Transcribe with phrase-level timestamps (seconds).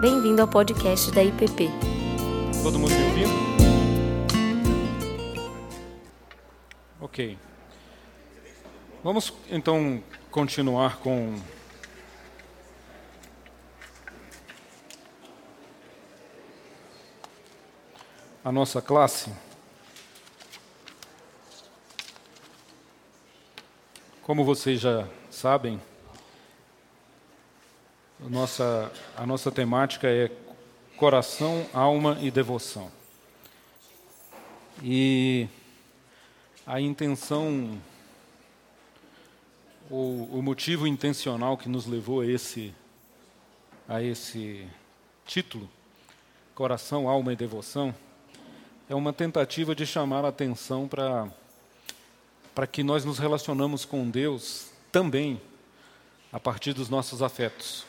[0.00, 1.68] Bem-vindo ao podcast da IPP.
[2.62, 3.32] Todo mundo me ouvindo?
[7.00, 7.36] Ok.
[9.02, 10.00] Vamos então
[10.30, 11.34] continuar com
[18.44, 19.32] a nossa classe.
[24.22, 25.82] Como vocês já sabem,
[28.24, 30.30] a nossa, a nossa temática é
[30.96, 32.90] coração, alma e devoção.
[34.82, 35.46] E
[36.66, 37.80] a intenção,
[39.88, 42.74] o motivo intencional que nos levou a esse,
[43.88, 44.66] a esse
[45.24, 45.68] título,
[46.56, 47.94] coração, alma e devoção,
[48.88, 55.40] é uma tentativa de chamar a atenção para que nós nos relacionamos com Deus também
[56.32, 57.87] a partir dos nossos afetos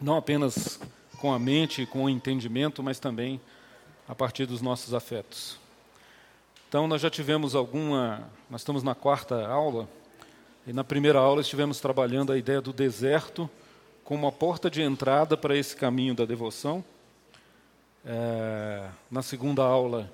[0.00, 0.80] não apenas
[1.18, 3.40] com a mente, com o entendimento, mas também
[4.08, 5.58] a partir dos nossos afetos.
[6.68, 8.28] Então, nós já tivemos alguma.
[8.48, 9.88] Nós estamos na quarta aula,
[10.66, 13.50] e na primeira aula estivemos trabalhando a ideia do deserto
[14.04, 16.84] como uma porta de entrada para esse caminho da devoção.
[18.04, 20.12] É, na segunda aula,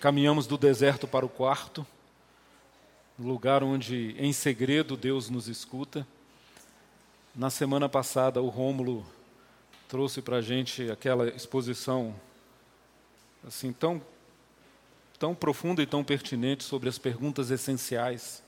[0.00, 1.86] caminhamos do deserto para o quarto,
[3.18, 6.06] lugar onde, em segredo, Deus nos escuta.
[7.36, 9.04] Na semana passada, o Rômulo
[9.88, 12.14] trouxe para a gente aquela exposição
[13.44, 14.00] assim tão,
[15.18, 18.40] tão profunda e tão pertinente sobre as perguntas essenciais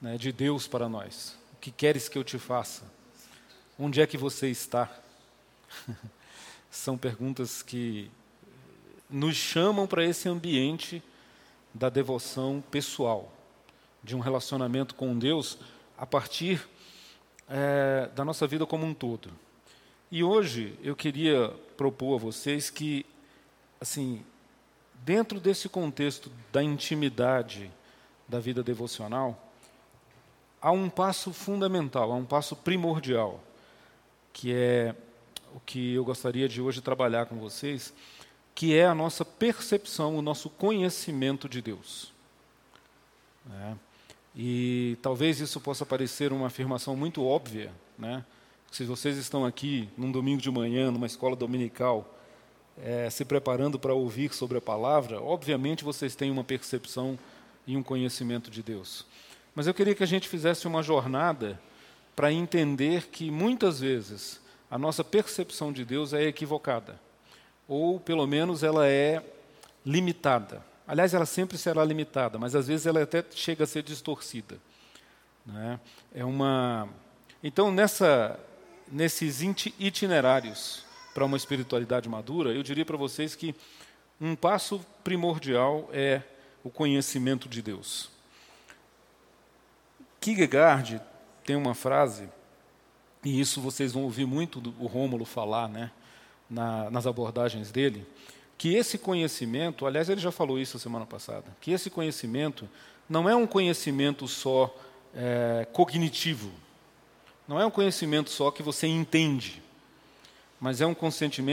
[0.00, 1.36] né, de Deus para nós.
[1.52, 2.90] O que queres que eu te faça?
[3.78, 4.90] Onde é que você está?
[6.70, 8.10] São perguntas que
[9.10, 11.02] nos chamam para esse ambiente
[11.74, 13.30] da devoção pessoal,
[14.02, 15.58] de um relacionamento com Deus
[15.98, 16.66] a partir
[17.48, 19.30] é, da nossa vida como um todo.
[20.10, 23.04] E hoje eu queria propor a vocês que,
[23.80, 24.24] assim,
[25.04, 27.70] dentro desse contexto da intimidade
[28.28, 29.40] da vida devocional,
[30.60, 33.42] há um passo fundamental, há um passo primordial,
[34.32, 34.94] que é
[35.54, 37.92] o que eu gostaria de hoje trabalhar com vocês,
[38.54, 42.12] que é a nossa percepção, o nosso conhecimento de Deus.
[43.62, 43.85] É.
[44.36, 48.22] E talvez isso possa parecer uma afirmação muito óbvia, né?
[48.70, 52.14] Se vocês estão aqui num domingo de manhã, numa escola dominical,
[52.76, 57.18] é, se preparando para ouvir sobre a palavra, obviamente vocês têm uma percepção
[57.66, 59.06] e um conhecimento de Deus.
[59.54, 61.58] Mas eu queria que a gente fizesse uma jornada
[62.14, 67.00] para entender que muitas vezes a nossa percepção de Deus é equivocada,
[67.66, 69.22] ou pelo menos ela é
[69.84, 70.62] limitada.
[70.86, 74.58] Aliás, ela sempre será limitada, mas às vezes ela até chega a ser distorcida.
[75.44, 75.80] Né?
[76.14, 76.88] É uma.
[77.42, 78.38] Então, nessa,
[78.90, 79.40] nesses
[79.78, 83.54] itinerários para uma espiritualidade madura, eu diria para vocês que
[84.20, 86.22] um passo primordial é
[86.62, 88.10] o conhecimento de Deus.
[90.20, 91.00] Kierkegaard
[91.44, 92.28] tem uma frase,
[93.24, 95.90] e isso vocês vão ouvir muito o Rômulo falar né,
[96.50, 98.06] na, nas abordagens dele,
[98.58, 102.68] que esse conhecimento, aliás, ele já falou isso semana passada, que esse conhecimento
[103.08, 104.74] não é um conhecimento só
[105.14, 106.50] é, cognitivo,
[107.46, 109.62] não é um conhecimento só que você entende,
[110.58, 110.96] mas é um,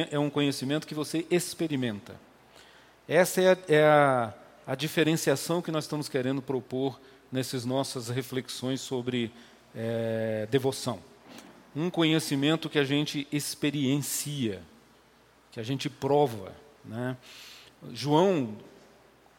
[0.10, 2.16] é um conhecimento que você experimenta.
[3.08, 4.34] Essa é, a, é a,
[4.66, 7.00] a diferenciação que nós estamos querendo propor
[7.32, 9.32] nessas nossas reflexões sobre
[9.76, 11.00] é, devoção.
[11.76, 14.62] Um conhecimento que a gente experiencia,
[15.52, 16.54] que a gente prova,
[16.86, 17.18] né?
[17.92, 18.58] João,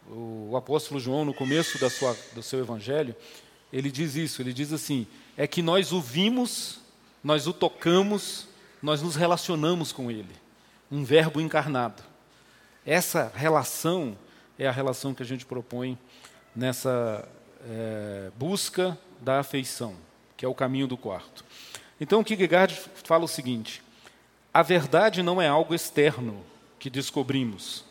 [0.09, 3.15] o apóstolo João, no começo da sua, do seu evangelho,
[3.73, 5.07] ele diz isso: ele diz assim,
[5.37, 6.81] é que nós o vimos,
[7.23, 8.49] nós o tocamos,
[8.83, 10.35] nós nos relacionamos com ele.
[10.91, 12.03] Um verbo encarnado.
[12.85, 14.17] Essa relação
[14.59, 15.99] é a relação que a gente propõe
[16.55, 17.27] nessa
[17.69, 19.97] é, busca da afeição,
[20.37, 21.45] que é o caminho do quarto.
[22.01, 23.83] Então, Kierkegaard fala o seguinte:
[24.53, 26.45] a verdade não é algo externo,
[26.85, 27.83] que descobrimos,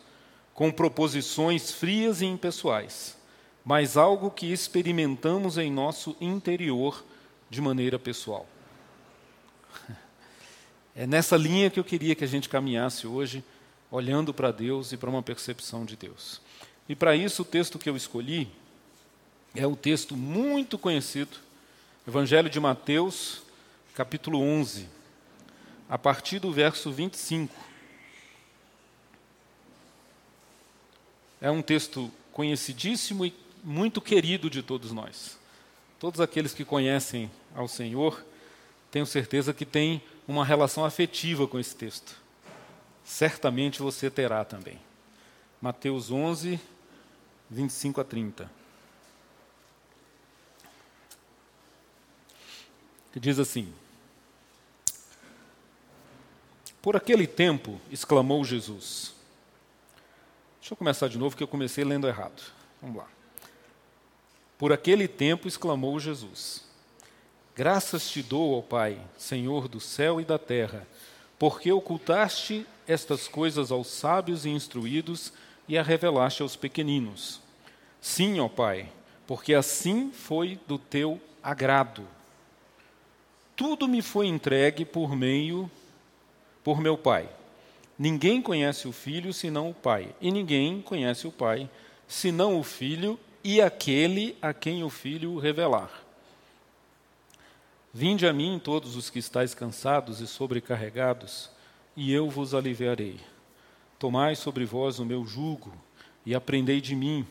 [0.54, 3.16] com proposições frias e impessoais,
[3.64, 7.04] mas algo que experimentamos em nosso interior
[7.50, 8.46] de maneira pessoal.
[10.94, 13.42] É nessa linha que eu queria que a gente caminhasse hoje,
[13.90, 16.40] olhando para Deus e para uma percepção de Deus.
[16.88, 18.48] E para isso, o texto que eu escolhi
[19.56, 21.36] é o texto muito conhecido,
[22.06, 23.42] Evangelho de Mateus,
[23.92, 24.88] capítulo 11,
[25.88, 27.73] a partir do verso 25.
[31.40, 35.38] É um texto conhecidíssimo e muito querido de todos nós.
[35.98, 38.24] Todos aqueles que conhecem ao Senhor
[38.90, 42.14] tenho certeza que tem uma relação afetiva com esse texto.
[43.04, 44.78] Certamente você terá também.
[45.60, 46.60] Mateus 11,
[47.50, 48.50] 25 a 30.
[53.12, 53.72] Que diz assim:
[56.80, 59.14] Por aquele tempo, exclamou Jesus.
[60.64, 62.42] Deixa eu começar de novo, que eu comecei lendo errado.
[62.80, 63.06] Vamos lá.
[64.56, 66.64] Por aquele tempo, exclamou Jesus:
[67.54, 70.88] Graças te dou, ó Pai, Senhor do céu e da terra,
[71.38, 75.34] porque ocultaste estas coisas aos sábios e instruídos
[75.68, 77.42] e a revelaste aos pequeninos.
[78.00, 78.90] Sim, ó Pai,
[79.26, 82.08] porque assim foi do teu agrado.
[83.54, 85.70] Tudo me foi entregue por meio
[86.64, 87.28] por meu Pai.
[87.98, 91.70] Ninguém conhece o Filho senão o Pai, e ninguém conhece o Pai
[92.08, 96.02] senão o Filho e aquele a quem o Filho revelar.
[97.92, 101.48] Vinde a mim todos os que estáis cansados e sobrecarregados,
[101.96, 103.20] e eu vos aliviarei.
[104.00, 105.72] Tomai sobre vós o meu jugo
[106.26, 107.24] e aprendei de mim,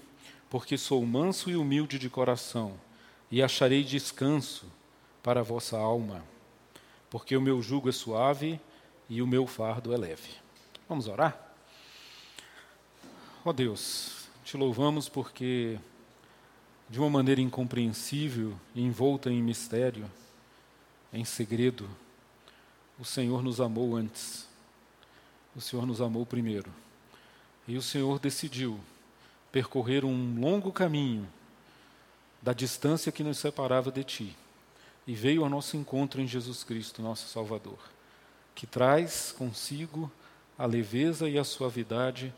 [0.50, 2.80] porque sou manso e humilde de coração,
[3.30, 4.72] e acharei descanso
[5.22, 6.24] para a vossa alma,
[7.10, 8.62] porque o meu jugo é suave
[9.10, 10.43] e o meu fardo é leve.
[10.94, 11.36] Vamos orar?
[13.44, 15.80] Ó oh Deus, te louvamos porque,
[16.88, 20.08] de uma maneira incompreensível envolta em mistério,
[21.12, 21.90] em segredo,
[23.00, 24.48] o Senhor nos amou antes.
[25.56, 26.72] O Senhor nos amou primeiro.
[27.68, 28.80] E o Senhor decidiu
[29.52, 31.28] percorrer um longo caminho
[32.40, 34.38] da distância que nos separava de Ti
[35.08, 37.80] e veio ao nosso encontro em Jesus Cristo, nosso Salvador,
[38.54, 40.12] que traz consigo
[40.58, 42.34] a leveza e a suavidade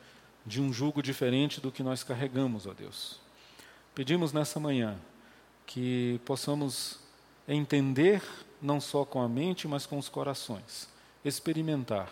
[0.45, 3.19] de um jugo diferente do que nós carregamos, ó Deus.
[3.93, 4.97] Pedimos nessa manhã
[5.65, 6.99] que possamos
[7.47, 8.21] entender
[8.61, 10.87] não só com a mente, mas com os corações.
[11.23, 12.11] Experimentar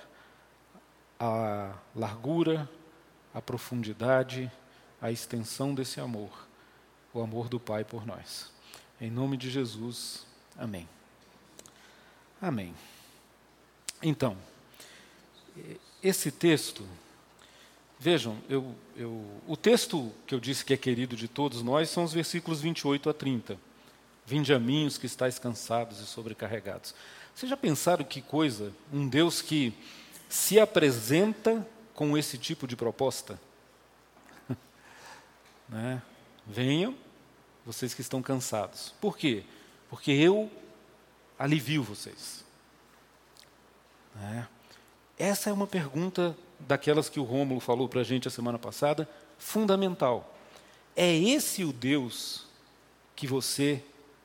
[1.20, 2.70] a largura,
[3.34, 4.52] a profundidade,
[5.02, 6.48] a extensão desse amor,
[7.14, 8.52] o amor do Pai por nós.
[9.00, 10.26] Em nome de Jesus,
[10.58, 10.88] amém.
[12.42, 12.74] Amém.
[14.02, 14.38] Então,
[16.04, 16.86] esse texto,
[17.98, 22.04] vejam, eu, eu, o texto que eu disse que é querido de todos nós são
[22.04, 23.58] os versículos 28 a 30.
[24.26, 26.94] Vinde a mim os que estáis cansados e sobrecarregados.
[27.34, 28.74] Vocês já pensaram que coisa?
[28.92, 29.74] Um Deus que
[30.28, 33.40] se apresenta com esse tipo de proposta?
[35.70, 36.02] né?
[36.46, 36.96] Venham,
[37.66, 38.94] vocês que estão cansados.
[39.00, 39.44] Por quê?
[39.90, 40.52] Porque eu
[41.40, 42.44] alivio vocês.
[44.16, 44.48] Né?
[45.18, 49.08] Essa é uma pergunta daquelas que o Rômulo falou para a gente a semana passada,
[49.38, 50.36] fundamental.
[50.96, 52.46] É esse o Deus
[53.16, 53.84] que você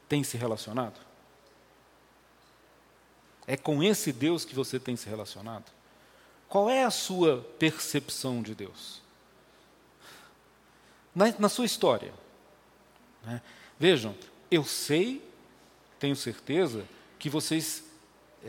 [0.08, 0.99] tem se relacionado?
[3.46, 5.70] É com esse Deus que você tem se relacionado?
[6.49, 9.02] Qual é a sua percepção de Deus?
[11.14, 12.12] Na, na sua história.
[13.25, 13.43] Né?
[13.79, 14.14] Vejam,
[14.50, 15.23] eu sei,
[15.99, 16.84] tenho certeza,
[17.19, 17.84] que vocês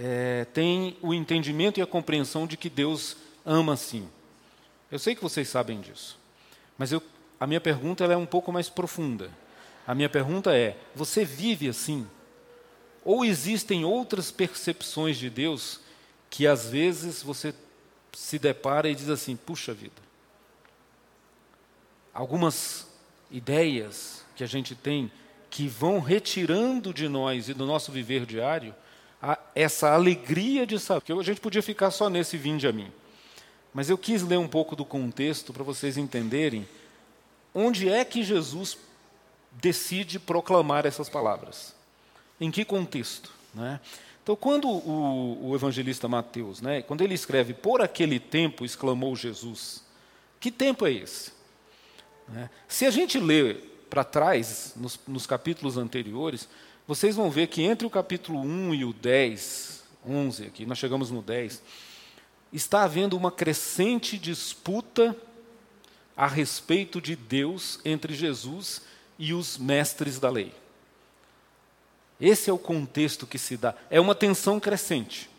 [0.01, 4.07] é, têm o entendimento e a compreensão de que Deus ama sim.
[4.89, 6.17] Eu sei que vocês sabem disso.
[6.77, 7.03] Mas eu,
[7.37, 9.29] a minha pergunta é um pouco mais profunda.
[9.85, 12.07] A minha pergunta é: você vive assim?
[13.03, 15.81] Ou existem outras percepções de Deus
[16.29, 17.53] que às vezes você
[18.13, 20.01] se depara e diz assim: puxa vida.
[22.13, 22.87] Algumas
[23.29, 25.11] ideias que a gente tem
[25.49, 28.73] que vão retirando de nós e do nosso viver diário
[29.53, 31.01] essa alegria de saber.
[31.01, 32.91] Porque a gente podia ficar só nesse vinde a mim.
[33.73, 36.67] Mas eu quis ler um pouco do contexto para vocês entenderem
[37.53, 38.77] onde é que Jesus
[39.51, 41.75] decide proclamar essas palavras?
[42.39, 43.31] Em que contexto?
[43.53, 43.79] Né?
[44.23, 49.83] Então, quando o, o, evangelista Mateus, né, quando ele escreve, por aquele tempo exclamou Jesus,
[50.39, 51.31] que tempo é esse?
[52.27, 52.49] Né?
[52.67, 53.55] Se a gente lê
[53.89, 56.47] para trás, nos, nos, capítulos anteriores,
[56.89, 61.11] vocês vão ver que entre o capítulo 1 e o 10, 11, aqui, nós chegamos
[61.11, 61.61] no 10,
[62.51, 65.15] está havendo uma crescente disputa
[66.17, 68.81] a respeito de Deus entre Jesus
[69.19, 70.51] e os mestres da lei.
[72.19, 73.75] Esse é o contexto que se dá.
[73.91, 75.29] É uma tensão crescente,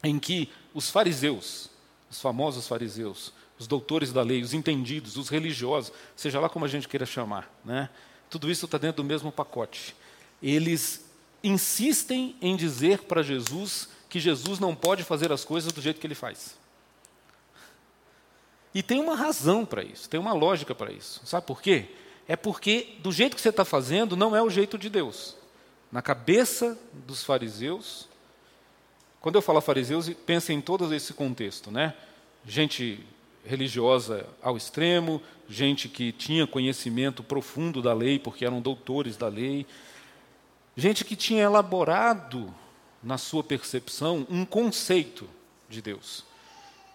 [0.00, 1.70] em que os fariseus,
[2.08, 6.68] os famosos fariseus, os doutores da lei, os entendidos, os religiosos, seja lá como a
[6.68, 7.90] gente queira chamar, né?
[8.30, 10.00] tudo isso está dentro do mesmo pacote.
[10.42, 11.04] Eles
[11.42, 16.06] insistem em dizer para Jesus que Jesus não pode fazer as coisas do jeito que
[16.06, 16.56] ele faz.
[18.74, 21.20] E tem uma razão para isso, tem uma lógica para isso.
[21.24, 21.88] Sabe por quê?
[22.28, 25.36] é porque do jeito que você está fazendo não é o jeito de Deus.
[25.90, 28.08] na cabeça dos fariseus.
[29.20, 31.92] Quando eu falo fariseus, pensa em todo esse contexto, né?
[32.46, 32.98] Gente
[33.44, 39.66] religiosa ao extremo, gente que tinha conhecimento profundo da lei, porque eram doutores da lei,
[40.76, 42.52] gente que tinha elaborado
[43.02, 45.28] na sua percepção um conceito
[45.68, 46.24] de Deus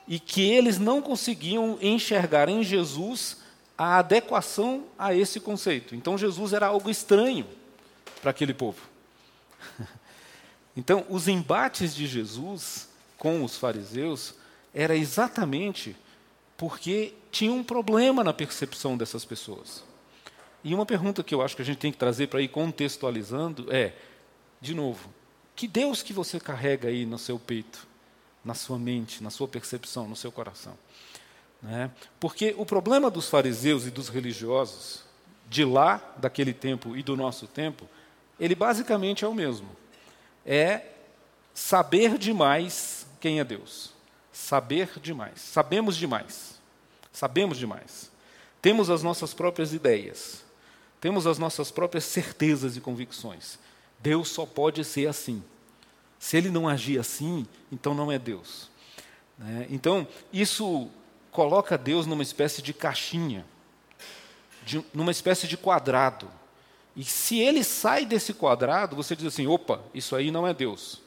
[0.07, 3.37] e que eles não conseguiam enxergar em Jesus
[3.77, 5.95] a adequação a esse conceito.
[5.95, 7.45] Então Jesus era algo estranho
[8.21, 8.81] para aquele povo.
[10.77, 14.35] Então, os embates de Jesus com os fariseus
[14.71, 15.95] era exatamente
[16.55, 19.83] porque tinha um problema na percepção dessas pessoas.
[20.67, 23.73] E uma pergunta que eu acho que a gente tem que trazer para ir contextualizando
[23.73, 23.93] é,
[24.59, 25.09] de novo,
[25.55, 27.87] que Deus que você carrega aí no seu peito,
[28.43, 30.77] na sua mente, na sua percepção, no seu coração?
[31.63, 31.89] Né?
[32.19, 35.05] Porque o problema dos fariseus e dos religiosos,
[35.49, 37.87] de lá, daquele tempo e do nosso tempo,
[38.37, 39.69] ele basicamente é o mesmo.
[40.45, 40.81] É
[41.53, 43.93] saber demais quem é Deus.
[44.33, 45.39] Saber demais.
[45.39, 46.59] Sabemos demais.
[47.13, 48.11] Sabemos demais.
[48.61, 50.45] Temos as nossas próprias ideias.
[50.99, 53.59] Temos as nossas próprias certezas e convicções.
[53.99, 55.43] Deus só pode ser assim.
[56.19, 58.69] Se ele não agir assim, então não é Deus.
[59.37, 59.67] Né?
[59.69, 60.89] Então, isso
[61.31, 63.45] coloca Deus numa espécie de caixinha,
[64.65, 66.27] de, numa espécie de quadrado.
[66.95, 71.01] E se ele sai desse quadrado, você diz assim: opa, isso aí não é Deus.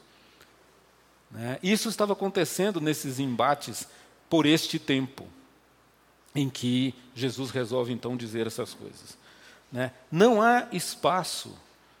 [1.29, 1.59] Né?
[1.61, 3.87] Isso estava acontecendo nesses embates
[4.29, 5.27] por este tempo,
[6.33, 9.17] em que Jesus resolve então dizer essas coisas.
[9.71, 9.91] Né?
[10.11, 11.57] Não há espaço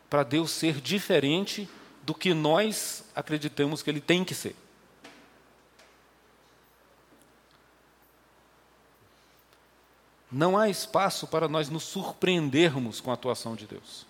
[0.09, 1.69] para Deus ser diferente
[2.03, 4.55] do que nós acreditamos que ele tem que ser.
[10.31, 14.05] não há espaço para nós nos surpreendermos com a atuação de Deus.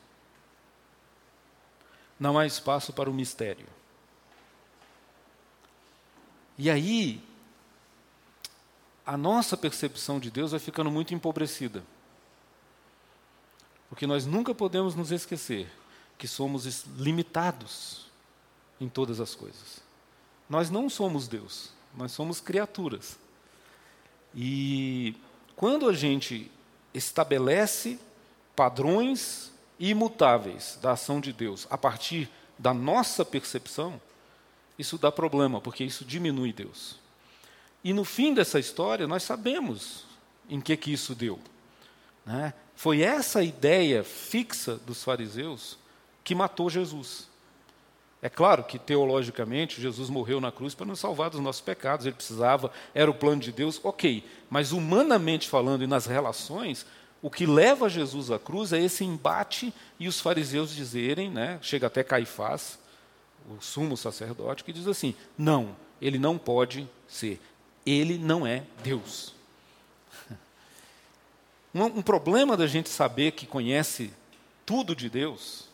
[2.19, 3.65] Não há espaço para o mistério.
[6.57, 7.23] E aí,
[9.03, 11.83] a nossa percepção de Deus vai ficando muito empobrecida.
[13.91, 15.69] Porque nós nunca podemos nos esquecer
[16.17, 18.05] que somos limitados
[18.79, 19.81] em todas as coisas.
[20.49, 23.19] Nós não somos Deus, nós somos criaturas.
[24.33, 25.13] E
[25.57, 26.49] quando a gente
[26.93, 27.99] estabelece
[28.55, 33.99] padrões imutáveis da ação de Deus a partir da nossa percepção,
[34.79, 36.97] isso dá problema, porque isso diminui Deus.
[37.83, 40.05] E no fim dessa história, nós sabemos
[40.49, 41.37] em que, que isso deu.
[42.25, 42.53] Né?
[42.81, 45.77] Foi essa ideia fixa dos fariseus
[46.23, 47.27] que matou Jesus.
[48.23, 52.15] É claro que, teologicamente, Jesus morreu na cruz para nos salvar dos nossos pecados, ele
[52.15, 54.27] precisava, era o plano de Deus, ok.
[54.49, 56.83] Mas, humanamente falando e nas relações,
[57.21, 61.85] o que leva Jesus à cruz é esse embate e os fariseus dizerem, né, chega
[61.85, 62.79] até Caifás,
[63.47, 67.39] o sumo sacerdote, que diz assim: não, ele não pode ser,
[67.85, 69.39] ele não é Deus.
[71.73, 74.11] Um, um problema da gente saber que conhece
[74.65, 75.69] tudo de Deus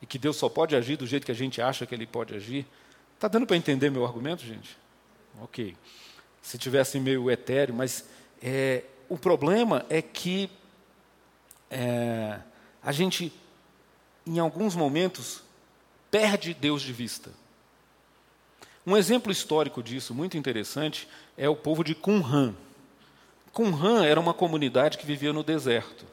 [0.00, 2.34] e que Deus só pode agir do jeito que a gente acha que Ele pode
[2.34, 2.66] agir.
[3.14, 4.76] Está dando para entender meu argumento, gente?
[5.40, 5.76] Ok.
[6.42, 8.06] Se tivesse meio etéreo, mas
[8.42, 10.50] é, o problema é que
[11.70, 12.38] é,
[12.82, 13.32] a gente,
[14.26, 15.42] em alguns momentos,
[16.10, 17.30] perde Deus de vista.
[18.86, 22.54] Um exemplo histórico disso, muito interessante, é o povo de Qumran.
[23.56, 26.04] Qumran era uma comunidade que vivia no deserto.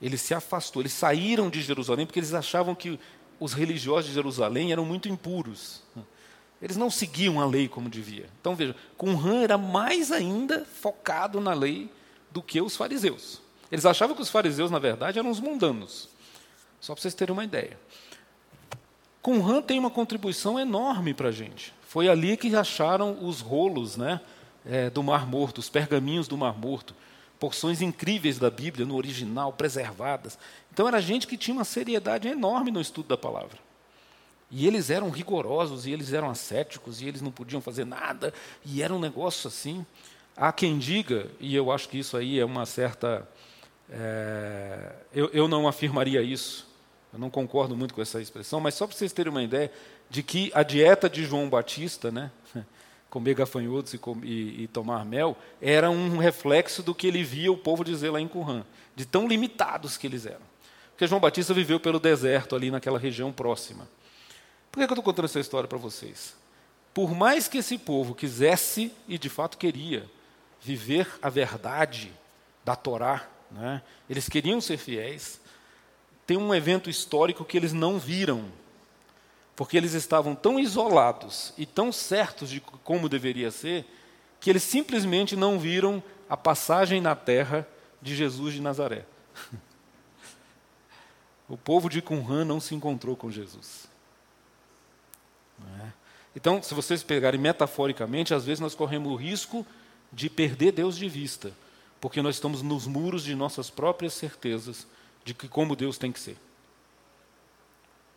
[0.00, 2.96] Ele se afastou, eles saíram de Jerusalém porque eles achavam que
[3.40, 5.82] os religiosos de Jerusalém eram muito impuros.
[6.62, 8.28] Eles não seguiam a lei como devia.
[8.40, 11.90] Então veja, Qumran era mais ainda focado na lei
[12.30, 13.42] do que os fariseus.
[13.72, 16.08] Eles achavam que os fariseus, na verdade, eram os mundanos.
[16.80, 17.76] Só para vocês terem uma ideia.
[19.20, 21.74] Qumran tem uma contribuição enorme para a gente.
[21.82, 24.20] Foi ali que acharam os rolos né,
[24.64, 26.94] é, do Mar Morto, os pergaminhos do Mar Morto
[27.40, 30.38] porções incríveis da Bíblia no original, preservadas.
[30.70, 33.58] Então era gente que tinha uma seriedade enorme no estudo da palavra.
[34.50, 38.82] E eles eram rigorosos, e eles eram ascéticos, e eles não podiam fazer nada, e
[38.82, 39.86] era um negócio assim.
[40.36, 43.26] Há quem diga, e eu acho que isso aí é uma certa.
[43.88, 46.68] É, eu, eu não afirmaria isso,
[47.12, 49.72] eu não concordo muito com essa expressão, mas só para vocês terem uma ideia
[50.10, 52.30] de que a dieta de João Batista, né,
[53.10, 57.58] comer gafanhotos e, e, e, tomar mel, era um reflexo do que ele via o
[57.58, 58.64] povo dizer lá em Qumran,
[58.94, 60.48] de tão limitados que eles eram.
[60.92, 63.88] Porque João Batista viveu pelo deserto ali naquela região próxima.
[64.70, 66.36] Por que, que eu estou contando essa história para vocês?
[66.94, 70.08] Por mais que esse povo quisesse, e de fato queria,
[70.60, 72.12] viver a verdade
[72.64, 73.82] da Torá, né?
[74.08, 75.40] eles queriam ser fiéis,
[76.26, 78.44] tem um evento histórico que eles não viram,
[79.60, 83.84] porque eles estavam tão isolados e tão certos de como deveria ser,
[84.40, 87.68] que eles simplesmente não viram a passagem na terra
[88.00, 89.04] de Jesus de Nazaré.
[91.46, 93.86] O povo de Qumran não se encontrou com Jesus.
[95.80, 95.88] É?
[96.34, 99.66] Então, se vocês pegarem metaforicamente, às vezes nós corremos o risco
[100.10, 101.52] de perder Deus de vista,
[102.00, 104.86] porque nós estamos nos muros de nossas próprias certezas
[105.22, 106.38] de que como Deus tem que ser.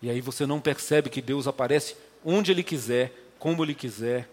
[0.03, 1.95] E aí você não percebe que Deus aparece
[2.25, 4.29] onde Ele quiser, como Ele quiser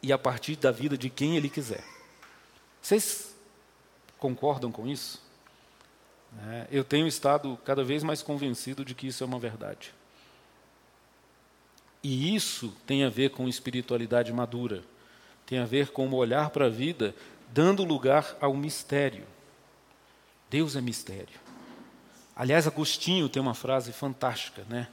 [0.00, 1.82] e a partir da vida de quem Ele quiser.
[2.80, 3.34] Vocês
[4.20, 5.20] concordam com isso?
[6.46, 9.92] É, eu tenho estado cada vez mais convencido de que isso é uma verdade.
[12.00, 14.84] E isso tem a ver com espiritualidade madura,
[15.44, 17.16] tem a ver com olhar para a vida
[17.52, 19.26] dando lugar ao mistério.
[20.48, 21.47] Deus é mistério.
[22.38, 24.86] Aliás, Agostinho tem uma frase fantástica, né?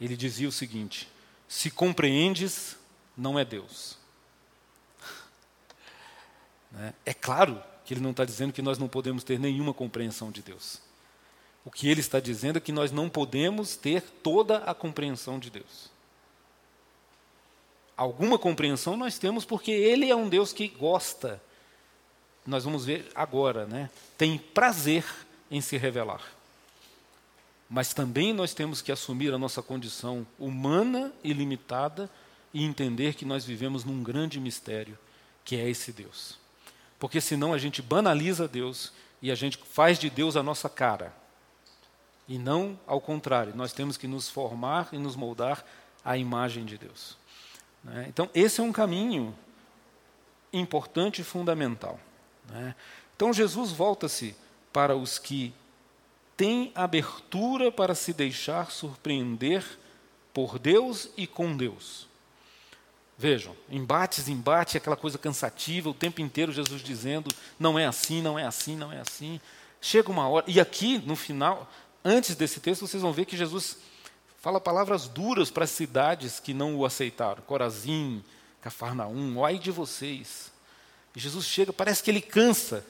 [0.00, 1.08] Ele dizia o seguinte:
[1.48, 2.76] se compreendes,
[3.16, 3.98] não é Deus.
[6.70, 6.94] Né?
[7.04, 10.40] É claro que ele não está dizendo que nós não podemos ter nenhuma compreensão de
[10.40, 10.80] Deus.
[11.66, 15.50] O que ele está dizendo é que nós não podemos ter toda a compreensão de
[15.50, 15.90] Deus.
[17.94, 21.42] Alguma compreensão nós temos porque ele é um Deus que gosta.
[22.46, 23.90] Nós vamos ver agora, né?
[24.16, 25.04] Tem prazer
[25.50, 26.22] em se revelar.
[27.72, 32.10] Mas também nós temos que assumir a nossa condição humana e limitada
[32.52, 34.98] e entender que nós vivemos num grande mistério,
[35.42, 36.38] que é esse Deus.
[36.98, 41.14] Porque senão a gente banaliza Deus e a gente faz de Deus a nossa cara.
[42.28, 45.64] E não ao contrário, nós temos que nos formar e nos moldar
[46.04, 47.16] à imagem de Deus.
[47.82, 48.04] Né?
[48.06, 49.34] Então, esse é um caminho
[50.52, 51.98] importante e fundamental.
[52.50, 52.74] Né?
[53.16, 54.36] Então, Jesus volta-se
[54.70, 55.54] para os que
[56.36, 59.64] têm abertura para se deixar surpreender
[60.32, 62.08] por Deus e com Deus.
[63.16, 68.38] Vejam, embates, embate, aquela coisa cansativa, o tempo inteiro Jesus dizendo: não é assim, não
[68.38, 69.40] é assim, não é assim.
[69.80, 71.70] Chega uma hora, e aqui no final,
[72.04, 73.78] antes desse texto, vocês vão ver que Jesus
[74.38, 77.42] fala palavras duras para as cidades que não o aceitaram.
[77.42, 78.24] Corazim,
[78.60, 80.50] Cafarnaum, ai de vocês.
[81.14, 82.84] E Jesus chega, parece que ele cansa.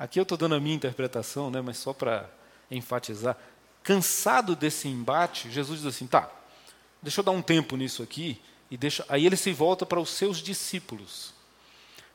[0.00, 2.26] Aqui eu estou dando a minha interpretação, né, mas só para
[2.70, 3.36] enfatizar.
[3.82, 6.30] Cansado desse embate, Jesus diz assim: tá,
[7.02, 8.40] deixa eu dar um tempo nisso aqui.
[8.70, 11.34] E deixa, aí ele se volta para os seus discípulos.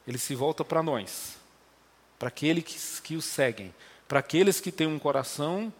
[0.08, 1.38] Ele se volta para nós,
[2.18, 3.72] para aqueles que, que o seguem,
[4.08, 5.72] para aqueles que têm um coração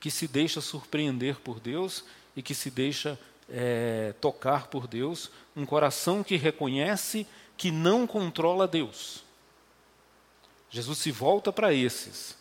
[0.00, 3.16] que se deixa surpreender por Deus e que se deixa
[3.48, 9.23] é, tocar por Deus, um coração que reconhece que não controla Deus.
[10.74, 12.36] Jesus se volta para esses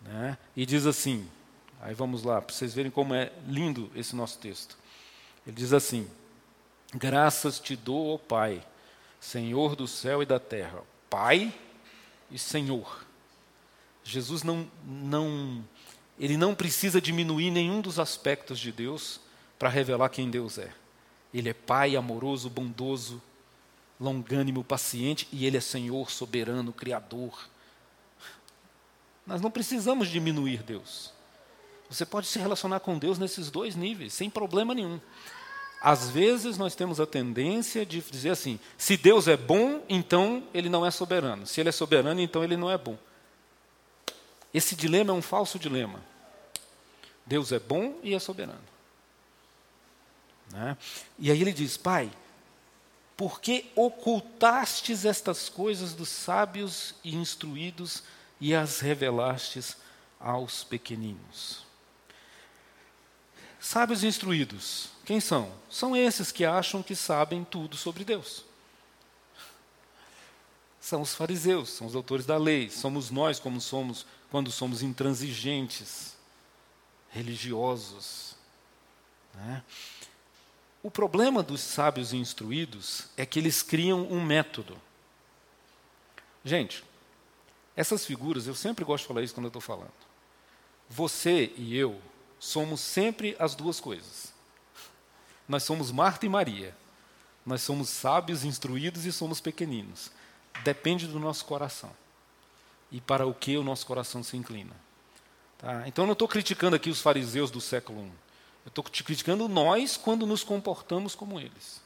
[0.00, 1.28] né, e diz assim:
[1.80, 4.78] aí vamos lá, para vocês verem como é lindo esse nosso texto.
[5.44, 6.08] Ele diz assim:
[6.94, 8.64] Graças te dou, ó Pai,
[9.18, 11.52] Senhor do céu e da terra, Pai
[12.30, 13.04] e Senhor.
[14.04, 15.64] Jesus não, não
[16.20, 19.18] ele não precisa diminuir nenhum dos aspectos de Deus
[19.58, 20.72] para revelar quem Deus é.
[21.34, 23.20] Ele é Pai amoroso, bondoso,
[23.98, 27.50] longânimo, paciente e Ele é Senhor soberano, Criador.
[29.26, 31.12] Nós não precisamos diminuir Deus.
[31.88, 35.00] Você pode se relacionar com Deus nesses dois níveis, sem problema nenhum.
[35.80, 40.68] Às vezes nós temos a tendência de dizer assim: se Deus é bom, então ele
[40.68, 41.46] não é soberano.
[41.46, 42.96] Se ele é soberano, então ele não é bom.
[44.54, 46.00] Esse dilema é um falso dilema.
[47.26, 48.60] Deus é bom e é soberano.
[50.50, 50.76] Né?
[51.18, 52.10] E aí ele diz: Pai,
[53.16, 58.02] por que ocultastes estas coisas dos sábios e instruídos
[58.42, 59.76] e as revelastes
[60.18, 61.64] aos pequeninos?
[63.60, 65.52] Sábios instruídos, quem são?
[65.70, 68.44] São esses que acham que sabem tudo sobre Deus.
[70.80, 76.16] São os fariseus, são os autores da lei, somos nós como somos quando somos intransigentes,
[77.10, 78.34] religiosos.
[79.34, 79.62] Né?
[80.82, 84.76] O problema dos sábios instruídos é que eles criam um método.
[86.44, 86.82] Gente,
[87.76, 89.92] essas figuras, eu sempre gosto de falar isso quando eu estou falando.
[90.88, 92.00] Você e eu
[92.38, 94.32] somos sempre as duas coisas.
[95.48, 96.76] Nós somos Marta e Maria.
[97.44, 100.10] Nós somos sábios, instruídos e somos pequeninos.
[100.62, 101.90] Depende do nosso coração
[102.90, 104.76] e para o que o nosso coração se inclina.
[105.56, 105.88] Tá?
[105.88, 108.12] Então, eu não estou criticando aqui os fariseus do século I.
[108.66, 111.80] Eu estou criticando nós quando nos comportamos como eles.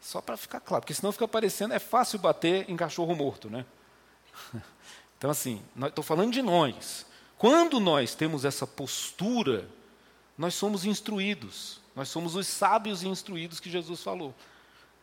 [0.00, 3.66] Só para ficar claro, porque senão fica parecendo, é fácil bater em cachorro morto, né?
[5.18, 7.06] Então, assim, estou falando de nós.
[7.38, 9.66] Quando nós temos essa postura,
[10.36, 11.80] nós somos instruídos.
[11.94, 14.34] Nós somos os sábios e instruídos que Jesus falou.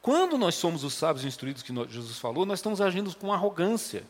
[0.02, 4.04] Quando nós somos os sábios e instruídos que Jesus falou, nós estamos agindo com arrogância.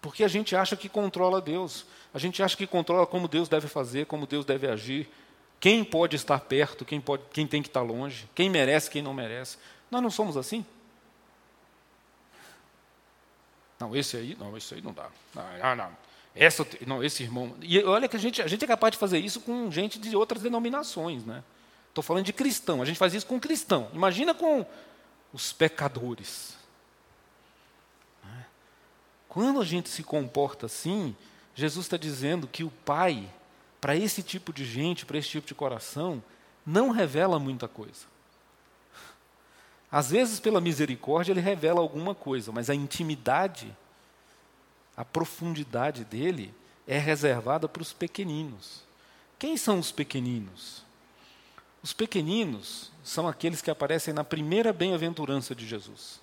[0.00, 1.86] Porque a gente acha que controla Deus.
[2.12, 5.08] A gente acha que controla como Deus deve fazer, como Deus deve agir.
[5.60, 9.14] Quem pode estar perto, quem, pode, quem tem que estar longe, quem merece, quem não
[9.14, 9.56] merece.
[9.90, 10.66] Nós não somos assim.
[13.82, 15.08] Não, esse aí, não, esse aí não dá.
[15.34, 15.90] Não, não.
[16.36, 17.56] Essa, não, esse irmão.
[17.60, 20.14] E olha que a gente, a gente é capaz de fazer isso com gente de
[20.16, 21.42] outras denominações, né?
[21.88, 23.90] Estou falando de cristão, a gente faz isso com cristão.
[23.92, 24.64] Imagina com
[25.32, 26.56] os pecadores.
[28.24, 28.46] Né?
[29.28, 31.14] Quando a gente se comporta assim,
[31.56, 33.28] Jesus está dizendo que o Pai,
[33.80, 36.22] para esse tipo de gente, para esse tipo de coração,
[36.64, 38.11] não revela muita coisa.
[39.92, 43.72] Às vezes, pela misericórdia, ele revela alguma coisa, mas a intimidade
[44.96, 46.54] a profundidade dele
[46.86, 48.82] é reservada para os pequeninos.
[49.38, 50.82] Quem são os pequeninos?
[51.82, 56.20] Os pequeninos são aqueles que aparecem na primeira bem-aventurança de Jesus,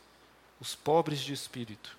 [0.60, 1.97] os pobres de espírito.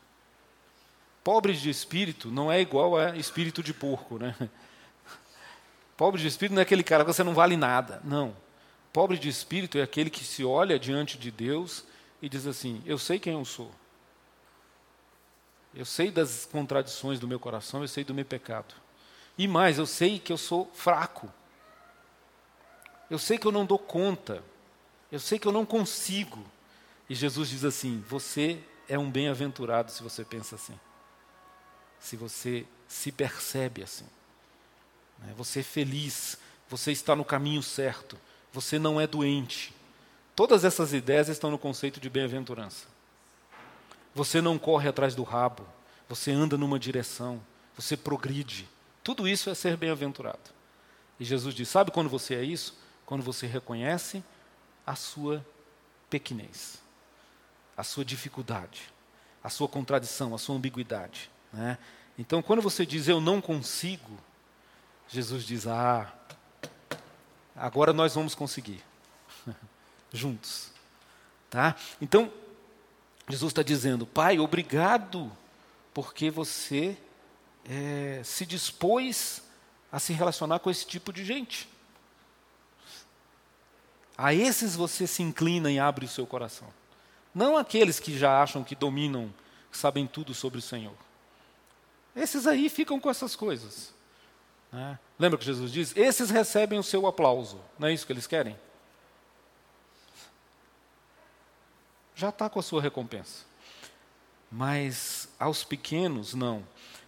[1.22, 4.34] Pobres de espírito não é igual a espírito de porco, né?
[5.96, 8.34] Pobre de espírito não é aquele cara que você não vale nada, não.
[8.92, 11.84] Pobre de espírito é aquele que se olha diante de Deus
[12.20, 13.70] e diz assim: Eu sei quem eu sou.
[15.72, 18.74] Eu sei das contradições do meu coração, eu sei do meu pecado.
[19.38, 21.32] E mais, eu sei que eu sou fraco.
[23.08, 24.42] Eu sei que eu não dou conta.
[25.10, 26.44] Eu sei que eu não consigo.
[27.08, 30.78] E Jesus diz assim: Você é um bem-aventurado se você pensa assim.
[32.00, 34.06] Se você se percebe assim.
[35.18, 35.32] Né?
[35.36, 36.36] Você é feliz.
[36.68, 38.18] Você está no caminho certo.
[38.52, 39.74] Você não é doente.
[40.34, 42.86] Todas essas ideias estão no conceito de bem-aventurança.
[44.14, 45.66] Você não corre atrás do rabo,
[46.08, 47.40] você anda numa direção,
[47.76, 48.68] você progride.
[49.04, 50.50] Tudo isso é ser bem-aventurado.
[51.18, 52.76] E Jesus diz: Sabe quando você é isso?
[53.06, 54.22] Quando você reconhece
[54.86, 55.44] a sua
[56.08, 56.82] pequenez,
[57.76, 58.92] a sua dificuldade,
[59.42, 61.30] a sua contradição, a sua ambiguidade.
[61.52, 61.78] Né?
[62.18, 64.18] Então, quando você diz eu não consigo,
[65.08, 66.12] Jesus diz: Ah,
[67.60, 68.82] agora nós vamos conseguir,
[70.12, 70.70] juntos.
[71.50, 71.76] Tá?
[72.00, 72.32] Então,
[73.28, 75.30] Jesus está dizendo, Pai, obrigado,
[75.92, 76.96] porque você
[77.68, 79.42] é, se dispôs
[79.92, 81.68] a se relacionar com esse tipo de gente.
[84.16, 86.68] A esses você se inclina e abre o seu coração.
[87.34, 89.32] Não aqueles que já acham que dominam,
[89.70, 90.94] que sabem tudo sobre o Senhor.
[92.14, 93.92] Esses aí ficam com essas coisas.
[94.72, 94.98] Né?
[95.18, 95.96] Lembra que Jesus diz?
[95.96, 97.60] Esses recebem o seu aplauso.
[97.78, 98.56] Não é isso que eles querem?
[102.20, 103.46] já está com a sua recompensa.
[104.52, 106.62] Mas aos pequenos, não.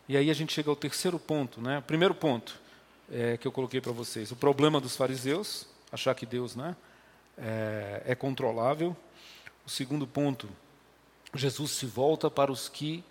[0.09, 1.61] E aí a gente chega ao terceiro ponto.
[1.61, 1.83] Né?
[1.87, 2.59] Primeiro ponto
[3.11, 6.75] é, que eu coloquei para vocês: o problema dos fariseus, achar que Deus né,
[7.37, 8.97] é, é controlável.
[9.67, 10.49] O segundo ponto,
[11.35, 13.05] Jesus se volta para os que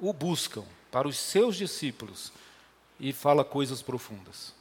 [0.00, 2.32] o buscam, para os seus discípulos,
[2.98, 4.54] e fala coisas profundas.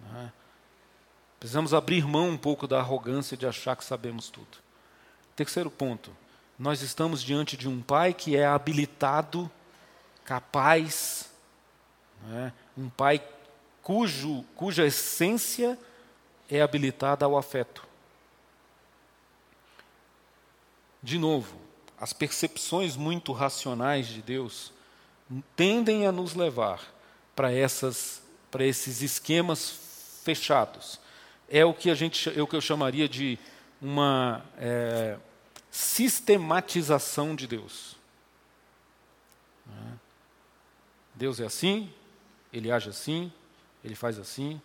[0.00, 0.32] Né?
[1.38, 4.58] Precisamos abrir mão um pouco da arrogância de achar que sabemos tudo.
[5.36, 6.10] Terceiro ponto,
[6.58, 9.50] nós estamos diante de um pai que é habilitado,
[10.24, 11.30] capaz,
[12.24, 12.52] né?
[12.76, 13.22] um pai
[13.82, 15.78] cujo, cuja essência
[16.50, 17.86] é habilitada ao afeto.
[21.00, 21.56] De novo,
[22.00, 24.72] as percepções muito racionais de Deus
[25.54, 26.80] tendem a nos levar
[27.38, 28.20] para essas
[28.50, 30.98] para esses esquemas fechados.
[31.48, 33.38] É o que a gente é o que eu chamaria de
[33.80, 35.16] uma é,
[35.70, 37.94] sistematização de Deus.
[41.14, 41.92] Deus é assim,
[42.52, 43.32] ele age assim,
[43.84, 44.60] ele faz assim,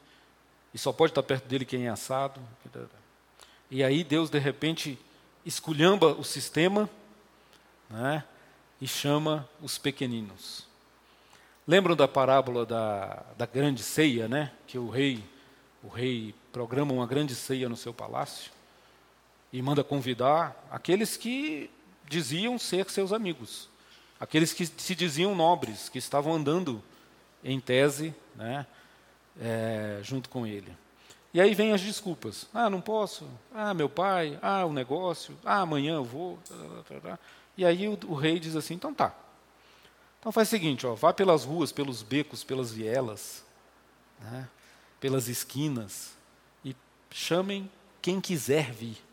[0.73, 2.41] e só pode estar perto dele quem é assado.
[3.69, 4.97] E aí Deus, de repente,
[5.45, 6.89] esculhamba o sistema
[7.87, 8.23] né,
[8.81, 10.72] e chama os pequeninos.
[11.65, 14.51] Lembram da parábola da, da grande ceia, né?
[14.67, 15.23] Que o rei,
[15.81, 18.51] o rei programa uma grande ceia no seu palácio
[19.51, 21.69] e manda convidar aqueles que
[22.09, 23.69] diziam ser seus amigos,
[24.19, 26.83] aqueles que se diziam nobres, que estavam andando
[27.43, 28.65] em tese né,
[29.39, 30.75] é, junto com ele.
[31.33, 32.47] E aí vem as desculpas.
[32.53, 33.27] Ah, não posso.
[33.53, 34.37] Ah, meu pai.
[34.41, 35.35] Ah, o negócio.
[35.43, 36.37] Ah, amanhã eu vou.
[37.57, 39.15] E aí o, o rei diz assim: então tá.
[40.23, 43.43] Então faz o seguinte: ó, vá pelas ruas, pelos becos, pelas vielas,
[44.21, 44.47] né,
[44.97, 46.13] pelas esquinas
[46.63, 46.73] e
[47.11, 47.69] chamem
[48.01, 49.03] quem quiser vir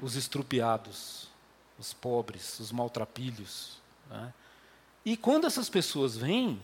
[0.00, 1.28] os estrupiados,
[1.78, 3.80] os pobres, os maltrapilhos.
[4.10, 4.34] Né?
[5.04, 6.60] E quando essas pessoas vêm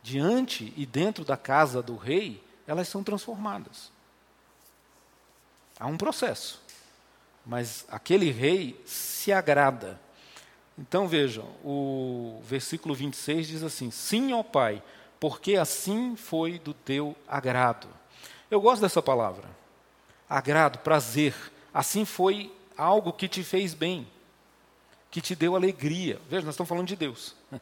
[0.00, 3.90] diante e dentro da casa do rei, elas são transformadas.
[5.76, 6.62] Há um processo.
[7.44, 10.00] Mas aquele rei se agrada.
[10.78, 14.82] Então vejam, o versículo 26 diz assim: Sim, ó Pai,
[15.20, 17.86] porque assim foi do teu agrado.
[18.50, 19.48] Eu gosto dessa palavra.
[20.28, 21.34] Agrado, prazer.
[21.72, 24.06] Assim foi algo que te fez bem,
[25.10, 26.20] que te deu alegria.
[26.28, 27.34] Veja, nós estamos falando de Deus.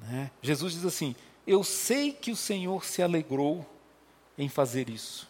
[0.00, 0.30] Né?
[0.40, 3.66] Jesus diz assim: Eu sei que o Senhor se alegrou
[4.38, 5.28] em fazer isso.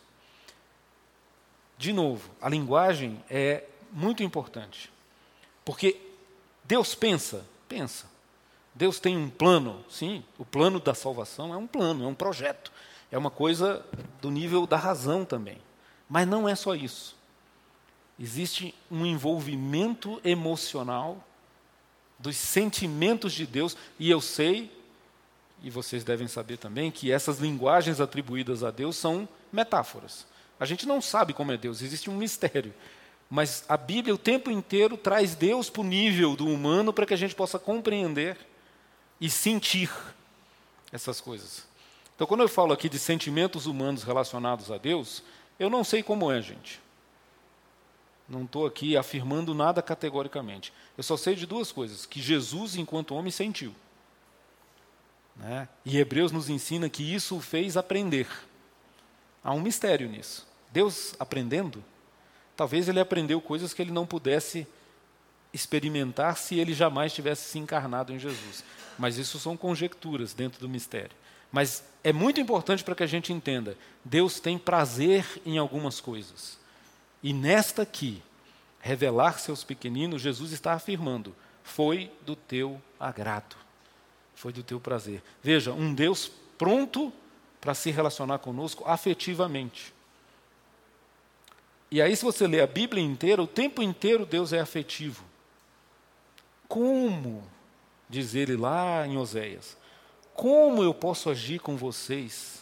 [1.79, 4.93] De novo, a linguagem é muito importante.
[5.65, 6.08] Porque
[6.69, 8.05] Deus pensa, pensa.
[8.75, 12.71] Deus tem um plano, sim, o plano da salvação é um plano, é um projeto,
[13.11, 13.83] é uma coisa
[14.21, 15.57] do nível da razão também.
[16.07, 17.17] Mas não é só isso.
[18.21, 21.25] Existe um envolvimento emocional
[22.19, 24.71] dos sentimentos de Deus, e eu sei,
[25.63, 30.27] e vocês devem saber também, que essas linguagens atribuídas a Deus são metáforas.
[30.61, 32.75] A gente não sabe como é Deus, existe um mistério.
[33.31, 37.15] Mas a Bíblia o tempo inteiro traz Deus para o nível do humano para que
[37.15, 38.39] a gente possa compreender
[39.21, 39.91] e sentir
[40.91, 41.67] essas coisas.
[42.15, 45.23] Então, quando eu falo aqui de sentimentos humanos relacionados a Deus,
[45.59, 46.81] eu não sei como é, gente.
[48.29, 50.73] Não estou aqui afirmando nada categoricamente.
[50.97, 53.75] Eu só sei de duas coisas: que Jesus, enquanto homem, sentiu.
[55.37, 55.69] Né?
[55.85, 58.27] E Hebreus nos ensina que isso o fez aprender.
[59.43, 60.47] Há um mistério nisso.
[60.73, 61.83] Deus aprendendo,
[62.59, 64.67] talvez ele aprendeu coisas que ele não pudesse
[65.55, 68.65] experimentar se ele jamais tivesse se encarnado em Jesus.
[68.99, 71.17] Mas isso são conjecturas dentro do mistério.
[71.53, 76.59] Mas é muito importante para que a gente entenda: Deus tem prazer em algumas coisas.
[77.23, 78.21] E nesta aqui,
[78.81, 83.55] revelar-se aos pequeninos, Jesus está afirmando: foi do teu agrado,
[84.35, 85.23] foi do teu prazer.
[85.41, 87.13] Veja, um Deus pronto
[87.61, 89.97] para se relacionar conosco afetivamente.
[91.91, 95.25] E aí, se você ler a Bíblia inteira, o tempo inteiro Deus é afetivo.
[96.69, 97.43] Como,
[98.09, 99.77] diz ele lá em Oséias,
[100.35, 102.61] como eu posso agir com vocês,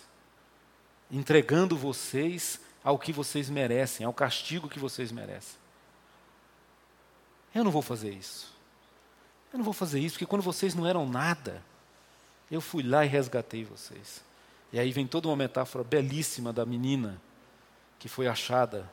[1.11, 5.59] entregando vocês ao que vocês merecem, ao castigo que vocês merecem?
[7.53, 8.55] Eu não vou fazer isso.
[9.53, 11.63] Eu não vou fazer isso, porque quando vocês não eram nada,
[12.51, 14.23] eu fui lá e resgatei vocês.
[14.73, 17.21] E aí vem toda uma metáfora belíssima da menina
[17.99, 18.89] que foi achada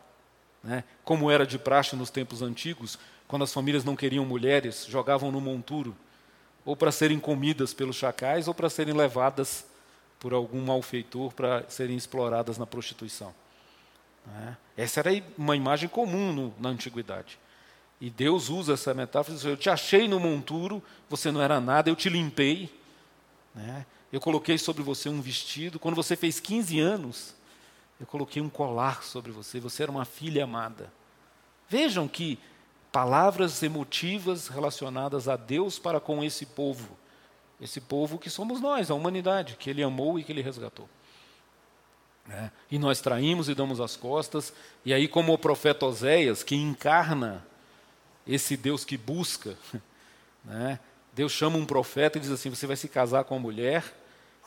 [0.64, 0.84] né?
[1.04, 2.98] Como era de praxe nos tempos antigos,
[3.28, 5.96] quando as famílias não queriam mulheres, jogavam no monturo,
[6.66, 9.66] ou para serem comidas pelos chacais, ou para serem levadas
[10.24, 13.36] por algum malfeitor para serem exploradas na prostituição.
[14.26, 14.56] Né?
[14.78, 17.38] Essa era uma imagem comum no, na antiguidade.
[18.00, 21.90] E Deus usa essa metáfora, diz, eu te achei no monturo, você não era nada,
[21.90, 22.74] eu te limpei,
[23.54, 23.86] né?
[24.14, 27.36] eu coloquei sobre você um vestido, quando você fez 15 anos,
[28.00, 30.92] eu coloquei um colar sobre você, você era uma filha amada.
[31.70, 32.40] Vejam que
[32.92, 36.98] palavras emotivas relacionadas a Deus para com esse povo.
[37.60, 40.88] Esse povo que somos nós, a humanidade, que Ele amou e que Ele resgatou.
[42.30, 44.54] É, e nós traímos e damos as costas,
[44.86, 47.46] e aí, como o profeta Oséias, que encarna
[48.26, 49.58] esse Deus que busca,
[50.44, 50.80] né,
[51.14, 53.84] Deus chama um profeta e diz assim: Você vai se casar com uma mulher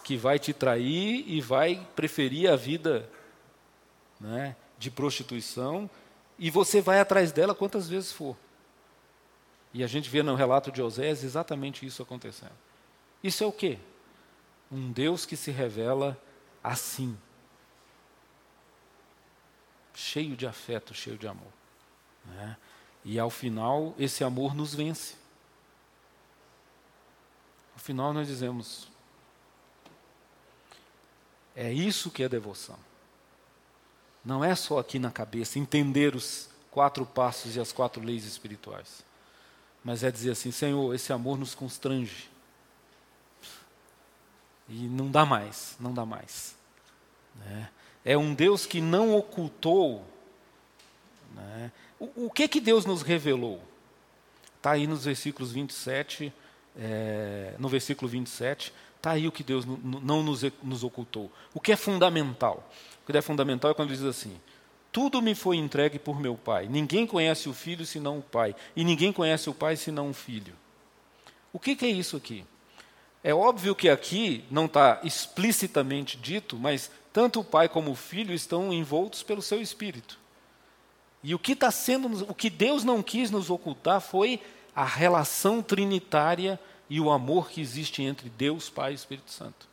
[0.03, 3.09] que vai te trair e vai preferir a vida
[4.21, 5.89] né, de prostituição,
[6.39, 8.37] e você vai atrás dela quantas vezes for.
[9.73, 12.57] E a gente vê no relato de Osés exatamente isso acontecendo.
[13.23, 13.79] Isso é o quê?
[14.71, 16.21] Um Deus que se revela
[16.63, 17.17] assim.
[19.95, 21.53] Cheio de afeto, cheio de amor.
[22.25, 22.57] Né?
[23.05, 25.15] E ao final, esse amor nos vence.
[27.75, 28.91] No final, nós dizemos:
[31.55, 32.79] é isso que é devoção.
[34.27, 39.05] Não é só aqui na cabeça, entender os quatro passos e as quatro leis espirituais.
[39.85, 42.29] Mas é dizer assim: Senhor, esse amor nos constrange.
[44.69, 46.57] E não dá mais, não dá mais.
[47.37, 47.71] Né?
[48.05, 50.05] É um Deus que não ocultou.
[51.33, 51.71] Né?
[52.01, 53.63] O, o, que que Deus nos revelou?
[54.57, 56.33] Está aí nos versículos 27,
[56.77, 61.31] é, no versículo 27, está aí o que Deus não nos, nos ocultou.
[61.55, 62.69] O que é fundamental?
[63.07, 64.39] Que é fundamental é quando diz assim:
[64.91, 66.67] Tudo me foi entregue por meu Pai.
[66.69, 68.55] Ninguém conhece o Filho senão o Pai.
[68.75, 70.55] E ninguém conhece o Pai senão o Filho.
[71.53, 72.45] O que, que é isso aqui?
[73.23, 78.35] É óbvio que aqui não está explicitamente dito, mas tanto o Pai como o Filho
[78.35, 80.19] estão envoltos pelo seu Espírito.
[81.23, 84.41] E o que está sendo, o que Deus não quis nos ocultar foi
[84.75, 89.67] a relação trinitária e o amor que existe entre Deus, Pai e Espírito Santo.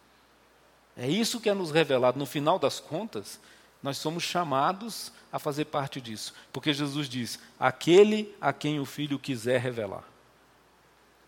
[0.95, 2.19] É isso que é nos revelado.
[2.19, 3.39] No final das contas,
[3.81, 6.33] nós somos chamados a fazer parte disso.
[6.51, 10.03] Porque Jesus diz: aquele a quem o Filho quiser revelar.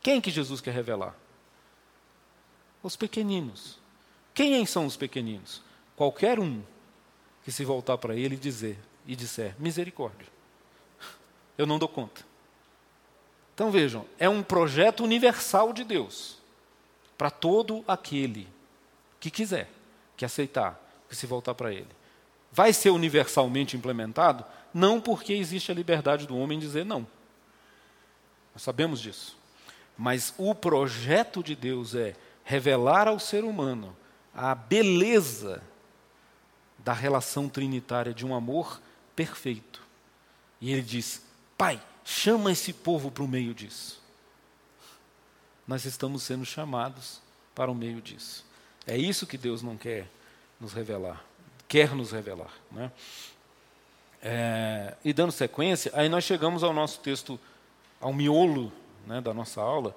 [0.01, 1.15] Quem que Jesus quer revelar?
[2.83, 3.79] Os pequeninos.
[4.33, 5.61] Quem são os pequeninos?
[5.95, 6.61] Qualquer um
[7.43, 10.27] que se voltar para ele e dizer e disser misericórdia.
[11.57, 12.23] Eu não dou conta.
[13.53, 16.37] Então vejam, é um projeto universal de Deus
[17.17, 18.47] para todo aquele
[19.25, 19.71] que quiser,
[20.15, 21.87] que aceitar, que se voltar para ele.
[22.51, 24.45] Vai ser universalmente implementado?
[24.71, 27.07] Não porque existe a liberdade do homem dizer não.
[28.53, 29.35] Nós sabemos disso.
[29.97, 33.97] Mas o projeto de Deus é revelar ao ser humano
[34.31, 35.63] a beleza
[36.77, 38.79] da relação trinitária de um amor
[39.15, 39.81] perfeito.
[40.61, 41.23] E ele diz:
[41.57, 43.99] Pai, chama esse povo para o meio disso.
[45.67, 47.21] Nós estamos sendo chamados
[47.55, 48.45] para o meio disso.
[48.87, 50.07] É isso que Deus não quer
[50.59, 51.23] nos revelar,
[51.67, 52.53] quer nos revelar.
[52.71, 52.91] Né?
[54.21, 57.39] É, e dando sequência, aí nós chegamos ao nosso texto,
[57.99, 58.71] ao miolo
[59.05, 59.95] né, da nossa aula,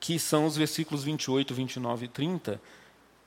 [0.00, 2.60] que são os versículos 28, 29 e 30,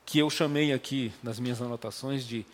[0.05, 2.45] que eu chamei aqui nas minhas anotações de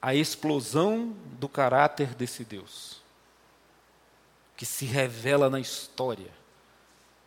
[0.00, 3.00] a explosão do caráter desse Deus,
[4.56, 6.30] que se revela na história,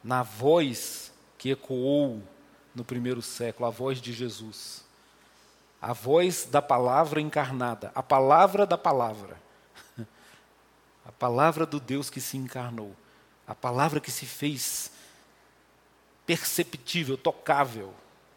[0.03, 2.21] na voz que ecoou
[2.73, 4.83] no primeiro século, a voz de Jesus,
[5.81, 9.37] a voz da palavra encarnada, a palavra da palavra,
[11.05, 12.95] a palavra do Deus que se encarnou,
[13.47, 14.91] a palavra que se fez
[16.25, 17.93] perceptível, tocável,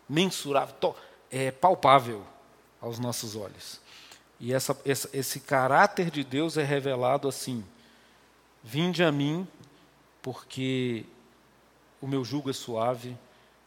[0.09, 0.97] mensurável, to,
[1.31, 2.25] é, palpável
[2.81, 3.81] aos nossos olhos.
[4.41, 7.65] E essa, essa, esse caráter de Deus é revelado assim:
[8.63, 9.47] Vinde a mim,
[10.21, 11.05] porque
[12.01, 13.17] o meu jugo é suave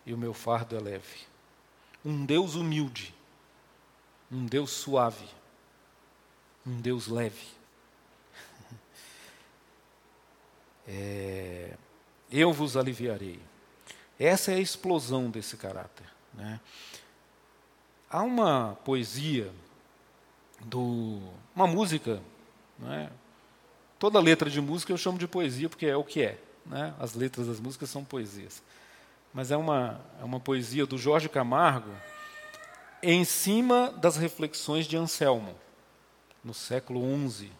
[0.07, 1.27] e o meu fardo é leve.
[2.03, 3.13] Um Deus humilde,
[4.31, 5.27] um Deus suave,
[6.65, 7.45] um Deus leve.
[10.89, 11.75] É,
[12.31, 13.41] eu vos aliviarei.
[14.17, 16.05] Essa é a explosão desse caráter.
[16.33, 16.61] Né?
[18.09, 19.51] Há uma poesia
[20.61, 21.21] do
[21.53, 22.21] uma música,
[22.79, 23.11] né?
[23.99, 26.95] toda letra de música eu chamo de poesia porque é o que é, né?
[26.99, 28.63] As letras das músicas são poesias,
[29.37, 31.91] mas é uma é uma poesia do Jorge Camargo
[33.03, 35.55] em cima das reflexões de Anselmo
[36.43, 37.51] no século XI.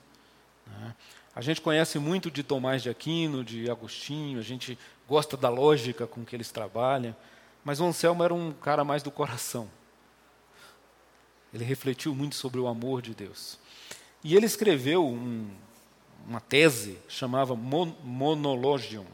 [0.66, 0.96] Né?
[1.36, 4.76] A gente conhece muito de Tomás de Aquino, de Agostinho, a gente
[5.08, 7.16] gosta da lógica com que eles trabalham,
[7.64, 9.70] mas o Anselmo era um cara mais do coração.
[11.54, 13.60] Ele refletiu muito sobre o amor de Deus.
[14.24, 15.48] E ele escreveu um,
[16.28, 19.06] uma tese chamava Mon Monologium,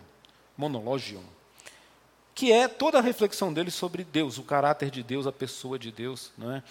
[0.57, 1.25] Monologium,
[2.35, 5.91] que é toda a reflexão dele sobre Deus, o caráter de Deus, a pessoa de
[5.91, 6.63] Deus, não é?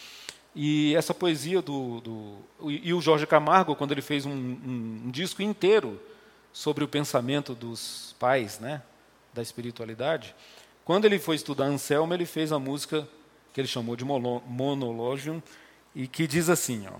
[0.54, 2.36] E essa poesia do, do
[2.68, 5.98] e o Jorge Camargo, quando ele fez um, um, um, disco inteiro
[6.52, 8.82] sobre o pensamento dos pais, né,
[9.32, 10.34] da espiritualidade,
[10.84, 13.08] quando ele foi estudar Anselmo, ele fez a música
[13.54, 15.42] que ele chamou de Monologium,
[15.94, 16.96] e que diz assim, ó,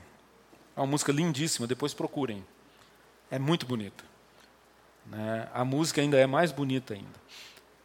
[0.77, 2.45] é uma música lindíssima, depois procurem.
[3.31, 4.05] É muito bonita.
[5.07, 5.49] Né?
[5.53, 7.23] A música ainda é mais bonita ainda.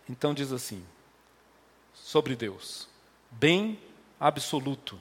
[0.10, 0.84] Então diz assim,
[1.94, 2.88] sobre Deus,
[3.32, 3.80] bem
[4.20, 5.00] absoluto,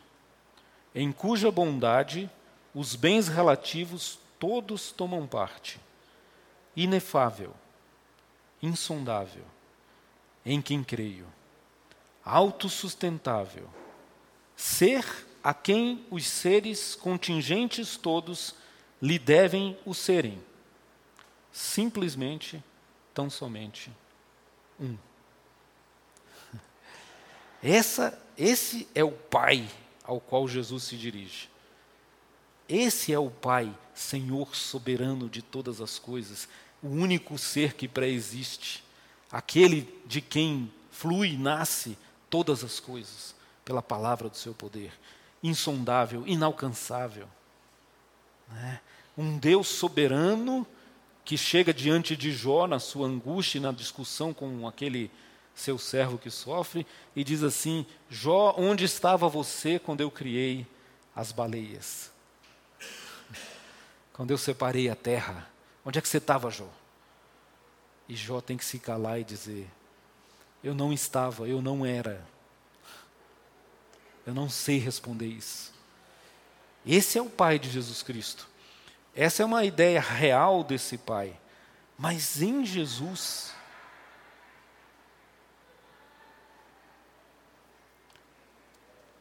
[0.94, 2.30] em cuja bondade
[2.74, 5.80] os bens relativos todos tomam parte,
[6.74, 7.54] inefável,
[8.62, 9.44] insondável,
[10.44, 11.26] em quem creio
[12.24, 13.68] autossustentável,
[14.56, 15.04] ser
[15.44, 18.56] a quem os seres contingentes todos
[19.00, 20.42] lhe devem o serem,
[21.52, 22.62] simplesmente,
[23.14, 23.92] tão somente
[24.80, 24.96] um.
[27.62, 29.68] Essa, esse é o Pai
[30.04, 31.48] ao qual Jesus se dirige.
[32.68, 36.48] Esse é o Pai, Senhor soberano de todas as coisas,
[36.82, 38.84] o único ser que pré-existe,
[39.30, 41.96] aquele de quem flui e nasce
[42.28, 44.92] todas as coisas pela palavra do seu poder,
[45.42, 47.28] insondável, inalcançável.
[48.48, 48.80] Né?
[49.16, 50.66] Um Deus soberano
[51.26, 55.10] que chega diante de Jó na sua angústia na discussão com aquele
[55.56, 60.64] seu servo que sofre e diz assim: Jó, onde estava você quando eu criei
[61.14, 62.12] as baleias?
[64.12, 65.50] Quando eu separei a terra,
[65.84, 66.68] onde é que você estava, Jó?
[68.08, 69.68] E Jó tem que se calar e dizer:
[70.62, 72.24] eu não estava, eu não era.
[74.24, 75.72] Eu não sei responder isso.
[76.84, 78.48] Esse é o Pai de Jesus Cristo.
[79.16, 81.34] Essa é uma ideia real desse Pai.
[81.96, 83.50] Mas em Jesus,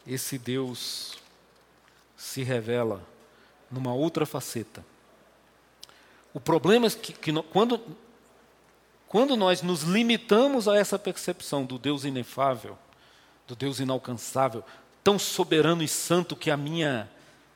[0.05, 1.17] esse Deus
[2.17, 3.01] se revela
[3.71, 4.85] numa outra faceta.
[6.33, 7.81] O problema é que, que no, quando,
[9.07, 12.77] quando nós nos limitamos a essa percepção do Deus inefável,
[13.47, 14.61] do Deus inalcançável,
[15.01, 17.09] tão soberano e santo que a minha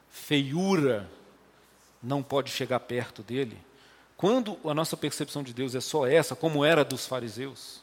[0.10, 1.19] feiura
[2.02, 3.58] não pode chegar perto dele,
[4.16, 7.82] quando a nossa percepção de Deus é só essa, como era dos fariseus,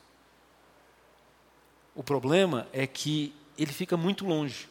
[1.95, 4.69] o problema é que ele fica muito longe.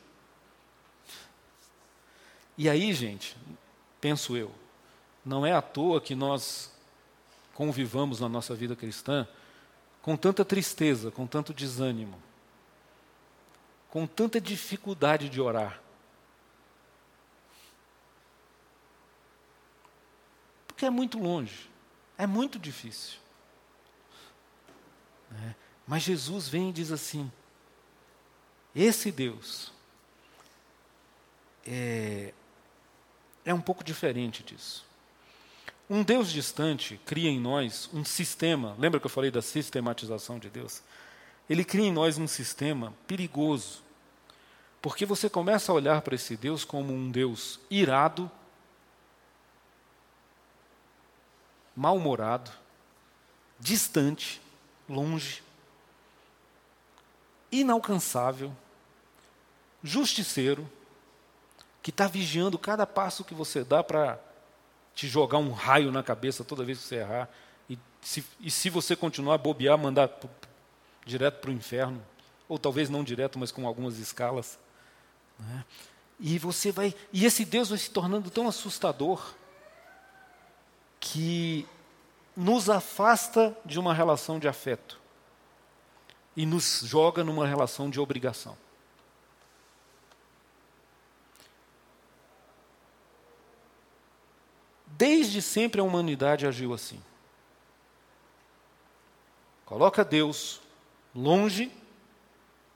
[2.58, 3.36] E aí, gente,
[4.00, 4.52] penso eu,
[5.26, 6.72] não é à toa que nós
[7.56, 9.28] convivamos na nossa vida cristã
[10.04, 12.22] com tanta tristeza, com tanto desânimo,
[13.90, 15.82] com tanta dificuldade de orar.
[20.76, 21.70] Porque é muito longe,
[22.18, 23.18] é muito difícil.
[25.32, 25.56] É.
[25.88, 27.32] Mas Jesus vem e diz assim:
[28.76, 29.72] esse Deus
[31.66, 32.34] é,
[33.46, 34.86] é um pouco diferente disso.
[35.90, 40.50] Um Deus distante cria em nós um sistema, lembra que eu falei da sistematização de
[40.50, 40.84] Deus?
[41.50, 43.82] Ele cria em nós um sistema perigoso,
[44.82, 48.30] porque você começa a olhar para esse Deus como um Deus irado,
[51.76, 52.52] mal-humorado,
[53.60, 54.42] distante,
[54.88, 55.44] longe,
[57.52, 58.56] inalcançável,
[59.84, 60.70] justiceiro,
[61.82, 64.20] que está vigiando cada passo que você dá para
[64.96, 67.30] te jogar um raio na cabeça toda vez que você errar.
[67.70, 70.10] E se, e se você continuar a bobear, mandar
[71.06, 72.02] direto para o inferno.
[72.48, 74.58] Ou talvez não direto, mas com algumas escalas.
[75.38, 75.66] Né?
[76.20, 76.96] E você vai.
[77.12, 79.36] E esse Deus vai se tornando tão assustador
[81.00, 81.68] que
[82.36, 85.00] nos afasta de uma relação de afeto
[86.36, 88.58] e nos joga numa relação de obrigação.
[94.88, 97.02] Desde sempre a humanidade agiu assim.
[99.66, 100.62] Coloca Deus
[101.14, 101.72] longe,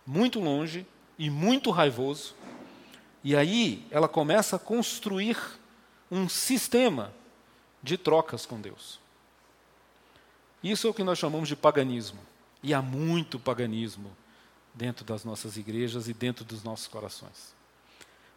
[0.05, 0.86] muito longe
[1.17, 2.34] e muito raivoso,
[3.24, 5.38] e aí ela começa a construir
[6.09, 7.13] um sistema
[7.82, 8.99] de trocas com Deus.
[10.63, 12.19] Isso é o que nós chamamos de paganismo.
[12.61, 14.15] E há muito paganismo
[14.73, 17.53] dentro das nossas igrejas e dentro dos nossos corações.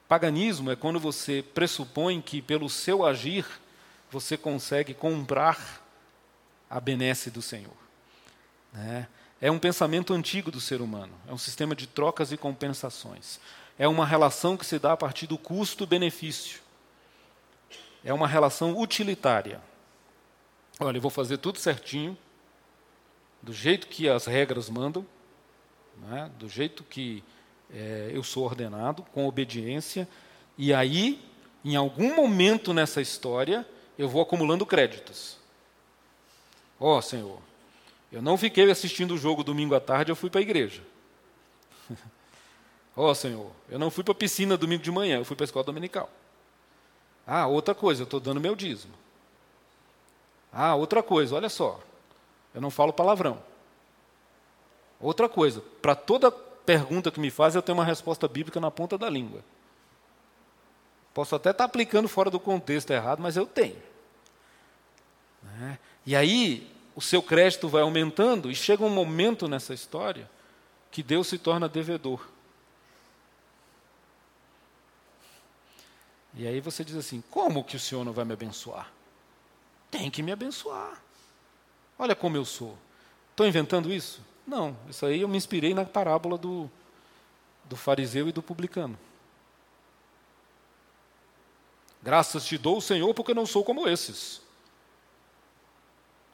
[0.09, 3.47] Paganismo é quando você pressupõe que, pelo seu agir,
[4.11, 5.83] você consegue comprar
[6.69, 7.77] a benesse do Senhor.
[8.73, 9.09] Né?
[9.41, 13.41] É um pensamento antigo do ser humano, é um sistema de trocas e compensações.
[13.79, 16.62] É uma relação que se dá a partir do custo-benefício.
[18.05, 19.61] É uma relação utilitária.
[20.81, 22.17] Olha, eu vou fazer tudo certinho,
[23.41, 25.07] do jeito que as regras mandam,
[25.99, 26.31] né?
[26.39, 27.23] do jeito que
[27.73, 30.09] é, eu sou ordenado, com obediência,
[30.57, 31.21] e aí,
[31.65, 33.67] em algum momento nessa história,
[33.99, 35.37] eu vou acumulando créditos.
[36.79, 37.41] Ó oh, Senhor,
[38.11, 40.83] eu não fiquei assistindo o jogo domingo à tarde, eu fui para a igreja.
[42.97, 45.45] Ó oh, Senhor, eu não fui para a piscina domingo de manhã, eu fui para
[45.45, 46.11] a escola dominical.
[47.27, 48.95] Ah, outra coisa, eu estou dando meu dízimo.
[50.53, 51.81] Ah, outra coisa, olha só,
[52.55, 53.43] eu não falo palavrão.
[55.01, 58.97] Outra coisa, para toda pergunta que me faz, eu tenho uma resposta bíblica na ponta
[58.97, 59.43] da língua.
[61.15, 63.83] Posso até estar tá aplicando fora do contexto errado, mas eu tenho.
[65.43, 65.79] Né?
[66.07, 70.31] E aí, o seu crédito vai aumentando, e chega um momento nessa história
[70.91, 72.21] que Deus se torna devedor.
[76.35, 78.91] E aí você diz assim: como que o Senhor não vai me abençoar?
[79.91, 81.01] Tem que me abençoar.
[81.99, 82.77] Olha como eu sou.
[83.31, 84.21] Estou inventando isso?
[84.47, 86.71] Não, isso aí eu me inspirei na parábola do,
[87.65, 88.99] do fariseu e do publicano.
[92.03, 94.43] Graças te dou, Senhor, porque não sou como esses.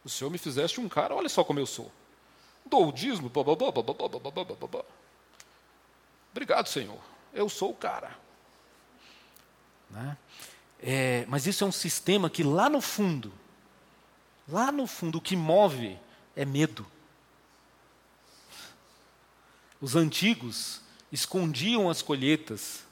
[0.05, 1.92] O Senhor me fizeste um cara, olha só como eu sou.
[2.64, 3.30] Dou o dízimo,
[6.30, 6.99] Obrigado, Senhor.
[7.34, 8.16] Eu sou o cara.
[9.91, 10.16] Né?
[10.80, 13.32] É, mas isso é um sistema que lá no fundo
[14.51, 15.99] Lá no fundo, o que move
[16.34, 16.86] é medo.
[19.80, 20.80] Os antigos
[21.12, 22.82] escondiam as colheitas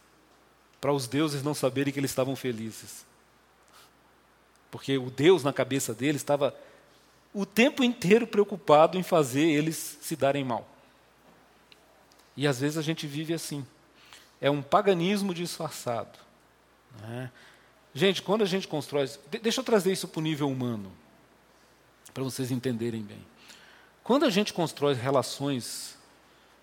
[0.80, 3.06] para os deuses não saberem que eles estavam felizes.
[4.70, 6.54] Porque o Deus na cabeça deles estava
[7.32, 10.68] o tempo inteiro preocupado em fazer eles se darem mal.
[12.36, 13.66] E às vezes a gente vive assim.
[14.40, 16.18] É um paganismo disfarçado.
[17.02, 17.30] Né?
[17.94, 19.10] Gente, quando a gente constrói.
[19.42, 20.92] Deixa eu trazer isso para o nível humano
[22.12, 23.22] para vocês entenderem bem.
[24.02, 25.98] Quando a gente constrói relações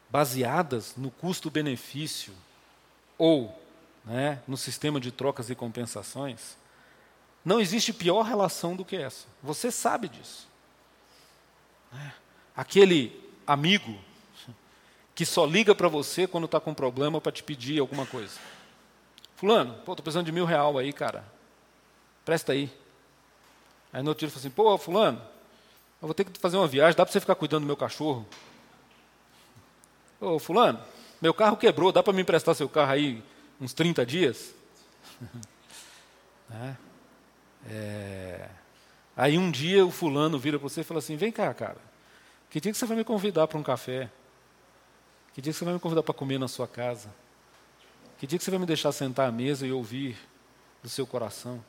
[0.10, 2.34] baseadas no custo-benefício
[3.18, 3.56] ou
[4.06, 6.58] né, no sistema de trocas e compensações,
[7.46, 9.28] não existe pior relação do que essa.
[9.44, 10.48] Você sabe disso.
[11.92, 12.14] Né?
[12.56, 13.96] Aquele amigo
[15.14, 18.40] que só liga para você quando está com problema para te pedir alguma coisa.
[19.44, 21.26] Fulano, pô, estou precisando de mil real aí, cara.
[22.24, 22.72] Presta aí.
[23.92, 25.22] Aí no outro dia ele falou assim, pô, fulano,
[26.02, 28.26] eu vou ter que fazer uma viagem, dá para você ficar cuidando do meu cachorro?
[30.22, 30.80] Ô, fulano,
[31.22, 33.22] meu carro quebrou, dá para me emprestar seu carro aí
[33.60, 34.56] uns 30 dias?
[36.50, 36.76] é.
[37.68, 38.50] É...
[39.14, 41.82] Aí um dia o fulano vira para você e fala assim, vem cá, cara,
[42.50, 44.10] que dia que você vai me convidar para um café?
[45.34, 47.10] Que dia que você vai me convidar para comer na sua casa?
[48.24, 50.18] Que dia que você vai me deixar sentar à mesa e ouvir
[50.82, 51.62] do seu coração?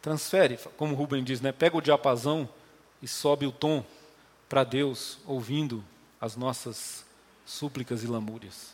[0.00, 1.50] Transfere, como Rubem diz, né?
[1.50, 2.48] pega o diapasão
[3.02, 3.84] e sobe o tom
[4.48, 5.84] para Deus, ouvindo
[6.20, 7.04] as nossas
[7.44, 8.72] súplicas e lamúrias.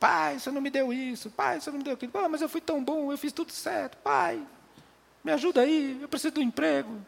[0.00, 1.28] Pai, você não me deu isso.
[1.28, 2.12] Pai, você não me deu aquilo.
[2.14, 3.98] Ah, mas eu fui tão bom, eu fiz tudo certo.
[3.98, 4.42] Pai,
[5.22, 6.98] me ajuda aí, eu preciso de um emprego.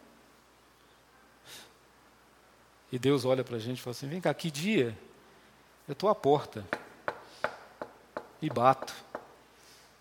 [2.92, 4.94] E Deus olha para a gente e fala assim: vem cá, que dia
[5.88, 6.64] eu estou à porta
[8.40, 8.94] e bato.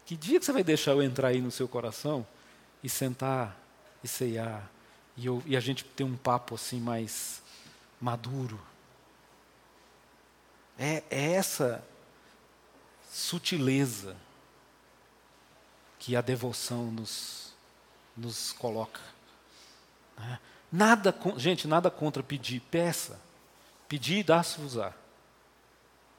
[0.05, 2.25] Que dia que você vai deixar eu entrar aí no seu coração
[2.83, 3.57] e sentar
[4.03, 4.69] e ceiar
[5.15, 7.41] e, eu, e a gente ter um papo assim mais
[7.99, 8.59] maduro?
[10.77, 11.83] É, é essa
[13.11, 14.15] sutileza
[15.99, 17.53] que a devoção nos,
[18.15, 19.01] nos coloca.
[20.17, 20.39] Né?
[20.71, 23.19] Nada, gente, nada contra pedir, peça.
[23.87, 24.93] Pedir e dá-se-vos-á.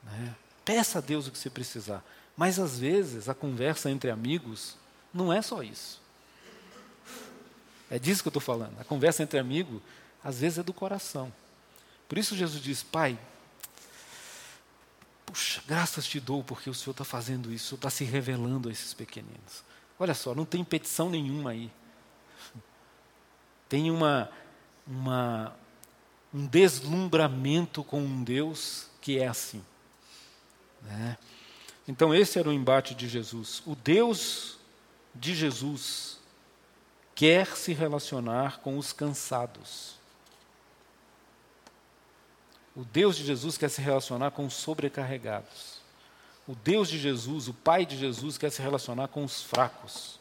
[0.03, 0.35] Né?
[0.65, 2.05] Peça a Deus o que você precisar.
[2.37, 4.77] Mas às vezes a conversa entre amigos
[5.13, 6.01] não é só isso.
[7.91, 8.79] É disso que eu estou falando.
[8.81, 9.83] A conversa entre amigos,
[10.23, 11.33] às vezes, é do coração.
[12.09, 13.19] Por isso Jesus diz, Pai,
[15.27, 18.69] puxa, graças te dou porque o Senhor está fazendo isso, o Senhor está se revelando
[18.69, 19.65] a esses pequeninos.
[19.99, 21.71] Olha só, não tem petição nenhuma aí.
[23.69, 24.31] Tem uma,
[24.87, 25.55] uma,
[26.33, 29.65] um deslumbramento com um Deus que é assim.
[30.83, 31.17] Né?
[31.87, 33.63] Então, esse era o embate de Jesus.
[33.67, 34.59] O Deus
[35.15, 36.19] de Jesus
[37.15, 39.99] quer se relacionar com os cansados.
[42.75, 45.81] O Deus de Jesus quer se relacionar com os sobrecarregados.
[46.47, 50.19] O Deus de Jesus, o Pai de Jesus, quer se relacionar com os fracos,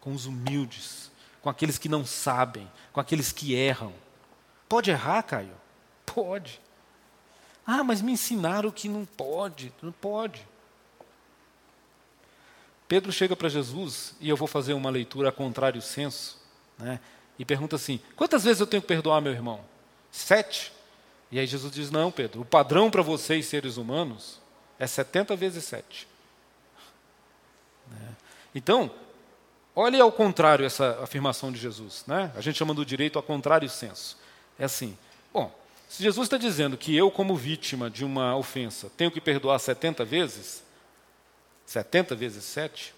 [0.00, 1.10] com os humildes,
[1.42, 3.92] com aqueles que não sabem, com aqueles que erram.
[4.68, 5.56] Pode errar, Caio?
[6.06, 6.60] Pode.
[7.70, 9.70] Ah, mas me ensinaram que não pode.
[9.82, 10.40] Não pode.
[12.88, 16.40] Pedro chega para Jesus, e eu vou fazer uma leitura a contrário senso,
[16.78, 16.98] né,
[17.38, 19.60] e pergunta assim: quantas vezes eu tenho que perdoar meu irmão?
[20.10, 20.72] Sete?
[21.30, 24.40] E aí Jesus diz: não, Pedro, o padrão para vocês, seres humanos,
[24.78, 26.08] é 70 vezes sete.
[27.90, 28.16] Né?
[28.54, 28.90] Então,
[29.76, 32.02] olhe ao contrário essa afirmação de Jesus.
[32.06, 32.32] Né?
[32.34, 34.16] A gente chama do direito a contrário senso.
[34.58, 34.96] É assim:
[35.30, 35.57] bom,
[35.88, 40.04] se Jesus está dizendo que eu, como vítima de uma ofensa, tenho que perdoar 70
[40.04, 40.62] vezes,
[41.64, 42.94] 70 vezes 7,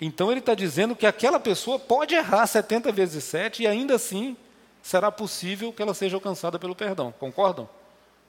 [0.00, 4.36] então ele está dizendo que aquela pessoa pode errar 70 vezes 7 e ainda assim
[4.82, 7.12] será possível que ela seja alcançada pelo perdão.
[7.12, 7.68] Concordam?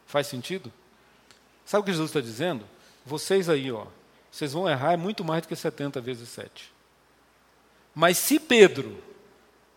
[0.06, 0.72] Faz sentido?
[1.66, 2.66] Sabe o que Jesus está dizendo?
[3.06, 3.86] Vocês aí, ó,
[4.32, 6.72] vocês vão errar muito mais do que 70 vezes 7.
[7.94, 9.04] Mas se Pedro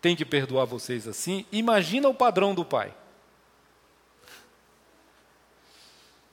[0.01, 2.95] tem que perdoar vocês assim, imagina o padrão do pai.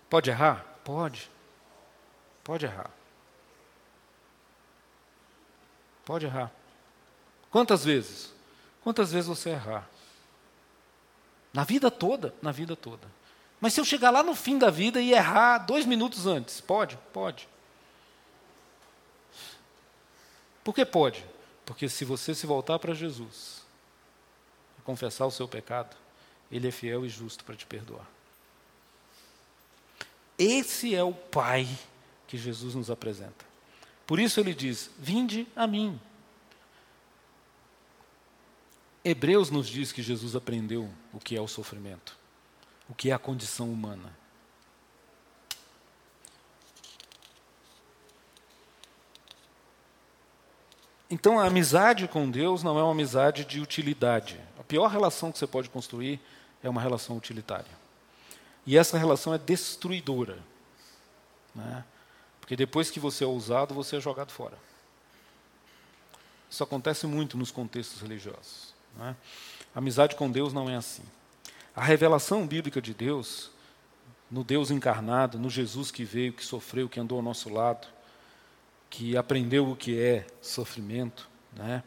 [0.10, 0.66] Pode errar?
[0.84, 1.30] Pode.
[2.44, 2.90] Pode errar.
[6.04, 6.52] Pode errar.
[7.52, 8.34] Quantas vezes?
[8.84, 9.88] Quantas vezes você errar?
[11.54, 13.08] Na vida toda, na vida toda.
[13.62, 16.98] Mas se eu chegar lá no fim da vida e errar dois minutos antes, pode?
[17.14, 17.48] Pode.
[20.64, 21.26] Por que pode?
[21.66, 23.62] Porque se você se voltar para Jesus
[24.78, 25.96] e confessar o seu pecado,
[26.52, 28.06] Ele é fiel e justo para te perdoar.
[30.40, 31.68] Esse é o Pai
[32.26, 33.46] que Jesus nos apresenta.
[34.08, 36.00] Por isso ele diz: Vinde a mim.
[39.04, 42.18] Hebreus nos diz que Jesus aprendeu o que é o sofrimento,
[42.88, 44.18] o que é a condição humana.
[51.10, 54.40] Então a amizade com Deus não é uma amizade de utilidade.
[54.60, 56.20] A pior relação que você pode construir
[56.62, 57.79] é uma relação utilitária.
[58.70, 60.38] E essa relação é destruidora.
[61.56, 61.84] Né?
[62.40, 64.56] Porque depois que você é ousado, você é jogado fora.
[66.48, 68.76] Isso acontece muito nos contextos religiosos.
[69.00, 69.16] A
[69.74, 71.02] amizade com Deus não é assim.
[71.76, 73.50] A revelação bíblica de Deus
[74.30, 77.88] no Deus encarnado, no Jesus que veio, que sofreu, que andou ao nosso lado,
[78.88, 81.82] que aprendeu o que é sofrimento, né?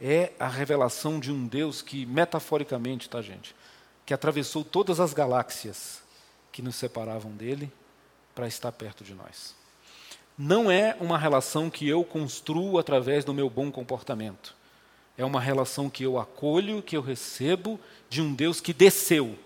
[0.00, 3.52] é a revelação de um Deus que, metaforicamente, tá, gente,
[4.06, 6.08] que atravessou todas as galáxias
[6.52, 7.70] que nos separavam dele
[8.34, 9.54] para estar perto de nós.
[10.36, 14.54] Não é uma relação que eu construo através do meu bom comportamento.
[15.18, 17.78] É uma relação que eu acolho, que eu recebo
[18.08, 19.36] de um Deus que desceu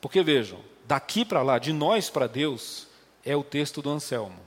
[0.00, 2.86] porque vejam, daqui para lá, de nós para Deus,
[3.24, 4.38] é o texto do Anselmo.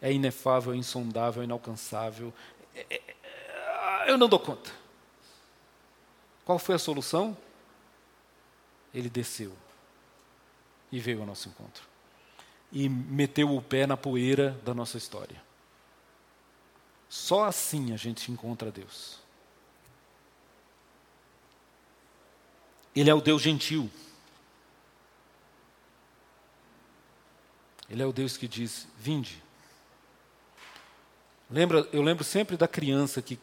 [0.00, 2.32] É inefável, é insondável, é inalcançável.
[2.74, 4.70] É, é, é, eu não dou conta.
[6.44, 7.36] Qual foi a solução?
[8.92, 9.52] Ele desceu
[10.94, 11.82] e veio ao nosso encontro.
[12.70, 15.42] E meteu o pé na poeira da nossa história.
[17.08, 19.18] Só assim a gente encontra Deus.
[22.94, 23.90] Ele é o Deus gentil.
[27.90, 29.42] Ele é o Deus que diz: Vinde.
[31.50, 33.36] Lembra, eu lembro sempre da criança que,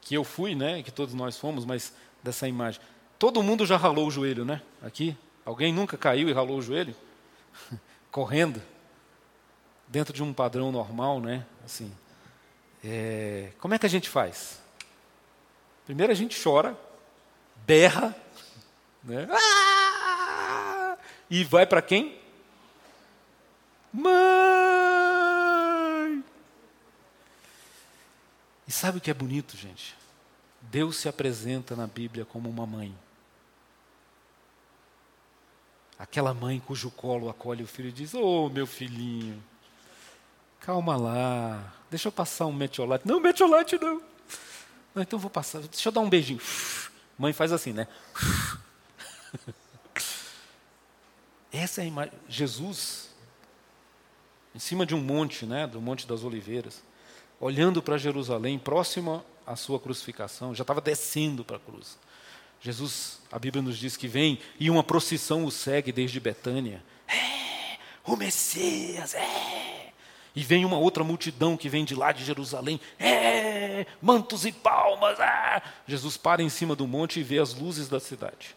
[0.00, 0.82] que eu fui, né?
[0.82, 1.94] Que todos nós fomos, mas
[2.24, 2.80] dessa imagem.
[3.20, 4.60] Todo mundo já ralou o joelho, né?
[4.82, 5.16] Aqui.
[5.46, 6.94] Alguém nunca caiu e ralou o joelho?
[8.10, 8.60] Correndo.
[9.86, 11.46] Dentro de um padrão normal, né?
[11.64, 11.90] Assim.
[12.84, 14.60] É, como é que a gente faz?
[15.84, 16.76] Primeiro a gente chora,
[17.64, 18.12] berra,
[19.04, 19.28] né?
[19.30, 20.98] Ah!
[21.30, 22.18] E vai para quem?
[23.92, 24.16] Mãe!
[28.66, 29.96] E sabe o que é bonito, gente?
[30.60, 32.92] Deus se apresenta na Bíblia como uma mãe.
[35.98, 39.42] Aquela mãe cujo colo acolhe o filho e diz: Ô oh, meu filhinho,
[40.60, 43.06] calma lá, deixa eu passar um metiolate.
[43.06, 44.02] Não, metiolate não.
[44.94, 46.40] Não, então vou passar, deixa eu dar um beijinho.
[47.18, 47.88] Mãe faz assim, né?
[51.50, 52.12] Essa é a imagem.
[52.28, 53.06] Jesus
[54.56, 56.82] em cima de um monte, né, do Monte das Oliveiras,
[57.38, 61.98] olhando para Jerusalém, próximo à sua crucificação, já estava descendo para a cruz.
[62.60, 66.82] Jesus, a Bíblia nos diz que vem e uma procissão o segue desde Betânia.
[67.06, 69.92] É, o Messias, é.
[70.34, 72.78] E vem uma outra multidão que vem de lá de Jerusalém.
[72.98, 75.18] É, mantos e palmas.
[75.18, 75.62] É.
[75.86, 78.54] Jesus para em cima do monte e vê as luzes da cidade.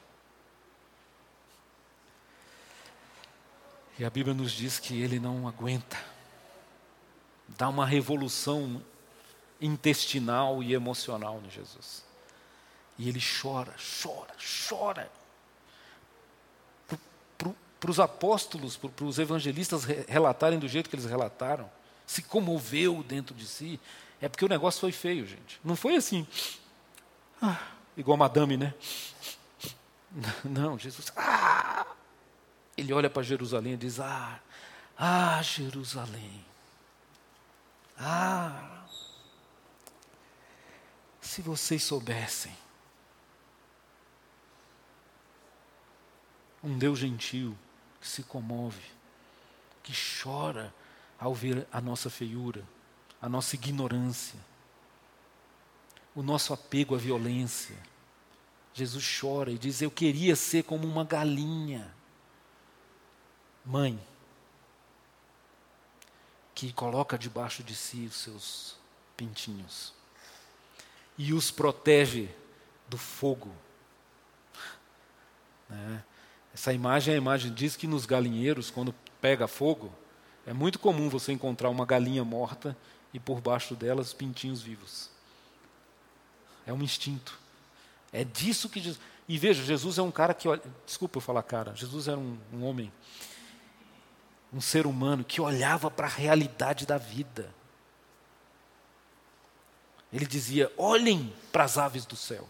[3.97, 5.97] E a Bíblia nos diz que ele não aguenta.
[7.47, 8.81] Dá uma revolução
[9.59, 12.08] intestinal e emocional em Jesus.
[12.99, 13.73] E ele chora,
[14.03, 14.35] chora,
[14.67, 15.09] chora.
[17.79, 21.71] Para os apóstolos, para os evangelistas relatarem do jeito que eles relataram,
[22.05, 23.79] se comoveu dentro de si,
[24.19, 25.61] é porque o negócio foi feio, gente.
[25.63, 26.27] Não foi assim,
[27.41, 27.57] ah,
[27.95, 28.73] igual a madame, né?
[30.43, 31.85] Não, Jesus, ah,
[32.75, 34.39] ele olha para Jerusalém e diz: Ah,
[34.97, 36.43] ah, Jerusalém,
[37.97, 38.83] ah,
[41.21, 42.51] se vocês soubessem,
[46.63, 47.57] um Deus gentil
[47.99, 48.81] que se comove,
[49.83, 50.73] que chora
[51.17, 52.63] ao ver a nossa feiura,
[53.21, 54.39] a nossa ignorância,
[56.15, 57.75] o nosso apego à violência.
[58.73, 61.93] Jesus chora e diz: Eu queria ser como uma galinha
[63.65, 63.99] mãe
[66.55, 68.75] que coloca debaixo de si os seus
[69.15, 69.93] pintinhos
[71.17, 72.29] e os protege
[72.87, 73.53] do fogo.
[75.69, 76.03] Né?
[76.53, 79.93] Essa imagem, a imagem diz que nos galinheiros, quando pega fogo,
[80.45, 82.75] é muito comum você encontrar uma galinha morta
[83.13, 85.09] e por baixo dela os pintinhos vivos.
[86.65, 87.37] É um instinto.
[88.11, 88.99] É disso que Jesus.
[89.27, 90.61] E veja, Jesus é um cara que olha.
[90.85, 91.75] Desculpa eu falar cara.
[91.75, 92.91] Jesus era um, um homem
[94.51, 97.53] um ser humano que olhava para a realidade da vida.
[100.11, 102.47] Ele dizia: olhem para as aves do céu,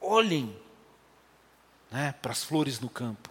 [0.00, 0.56] olhem
[1.96, 3.30] né, para as flores no campo,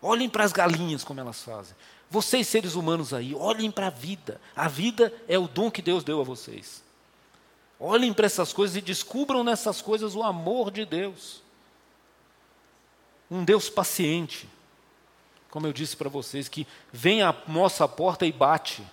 [0.00, 1.74] olhem para as galinhas como elas fazem.
[2.08, 4.40] Vocês, seres humanos aí, olhem para a vida.
[4.54, 6.84] A vida é o dom que Deus deu a vocês.
[7.80, 11.42] Olhem para essas coisas e descubram nessas coisas o amor de Deus.
[13.28, 14.48] Um Deus paciente,
[15.50, 18.86] como eu disse para vocês, que vem à nossa porta e bate.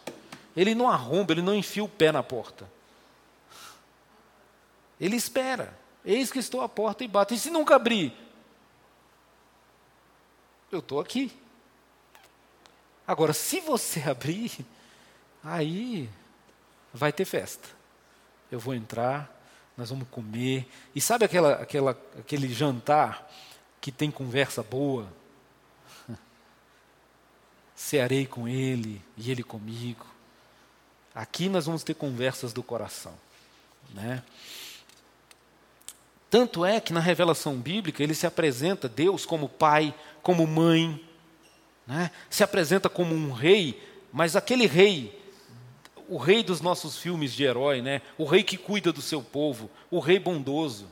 [0.57, 2.67] Ele não arromba, ele não enfia o pé na porta.
[4.99, 5.77] Ele espera.
[6.03, 7.35] Eis que estou à porta e bato.
[7.35, 8.30] E se nunca abrir?
[10.71, 11.31] Eu estou aqui.
[13.05, 14.65] Agora, se você abrir,
[15.43, 16.09] aí
[16.93, 17.67] vai ter festa.
[18.49, 19.29] Eu vou entrar,
[19.75, 20.67] nós vamos comer.
[20.95, 23.29] E sabe aquela, aquela, aquele jantar
[23.81, 25.11] que tem conversa boa?
[27.75, 30.05] cearei com ele e ele comigo.
[31.13, 33.13] Aqui nós vamos ter conversas do coração.
[33.93, 34.23] Né?
[36.29, 41.03] Tanto é que na revelação bíblica ele se apresenta, Deus, como pai, como mãe,
[41.85, 42.11] né?
[42.29, 45.19] se apresenta como um rei, mas aquele rei,
[46.07, 48.01] o rei dos nossos filmes de herói, né?
[48.17, 50.91] o rei que cuida do seu povo, o rei bondoso,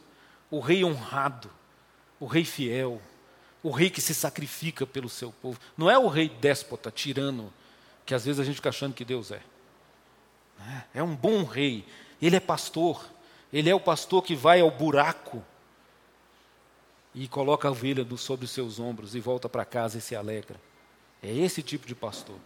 [0.50, 1.50] o rei honrado,
[2.20, 3.02] o rei fiel,
[3.62, 5.60] o rei que se sacrifica pelo seu povo.
[5.78, 7.54] Não é o rei déspota, tirano,
[8.06, 9.42] que às vezes a gente fica achando que Deus é.
[10.58, 10.86] Né?
[10.96, 11.86] É um bom rei.
[12.22, 13.06] Ele é pastor.
[13.52, 15.44] Ele é o pastor que vai ao buraco
[17.14, 20.60] e coloca a ovelha sobre os seus ombros e volta para casa e se alegra.
[21.22, 22.38] É esse tipo de pastor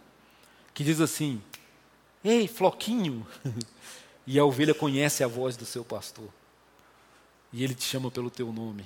[0.72, 1.40] que diz assim:
[2.22, 3.26] Ei, floquinho!
[4.26, 6.28] e a ovelha conhece a voz do seu pastor.
[7.52, 8.84] E ele te chama pelo teu nome.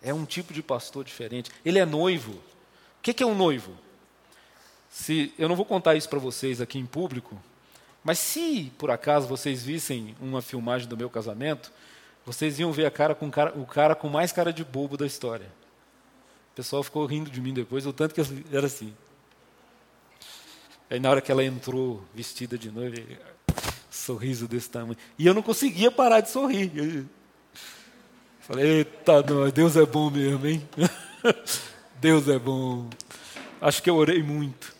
[0.00, 1.50] É um tipo de pastor diferente.
[1.64, 2.32] Ele é noivo.
[2.32, 3.72] O que é um noivo?
[4.88, 7.36] Se eu não vou contar isso para vocês aqui em público,
[8.04, 11.72] mas se por acaso vocês vissem uma filmagem do meu casamento,
[12.28, 15.06] vocês iam ver a cara com cara, o cara com mais cara de bobo da
[15.06, 15.46] história.
[16.52, 18.20] O pessoal ficou rindo de mim depois, o tanto que
[18.52, 18.94] era assim.
[20.90, 22.98] Aí na hora que ela entrou vestida de noiva,
[23.90, 24.98] sorriso desse tamanho.
[25.18, 26.70] E eu não conseguia parar de sorrir.
[26.76, 27.06] Eu
[28.40, 29.22] falei, eita,
[29.54, 30.68] Deus é bom mesmo, hein?
[31.98, 32.90] Deus é bom.
[33.58, 34.74] Acho que eu orei muito.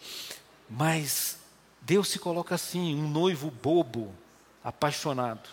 [0.68, 1.38] Mas
[1.80, 4.14] Deus se coloca assim, um noivo bobo,
[4.62, 5.48] apaixonado,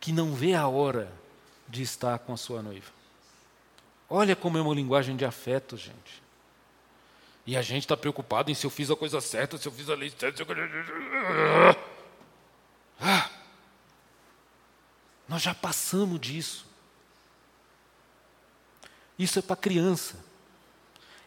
[0.00, 1.12] que não vê a hora
[1.68, 2.90] de estar com a sua noiva.
[4.08, 6.22] Olha como é uma linguagem de afeto, gente.
[7.46, 9.88] E a gente está preocupado em se eu fiz a coisa certa, se eu fiz
[9.88, 10.42] a lei certa.
[10.42, 10.46] Eu...
[13.00, 13.30] Ah,
[15.28, 16.66] nós já passamos disso.
[19.18, 20.16] Isso é para criança.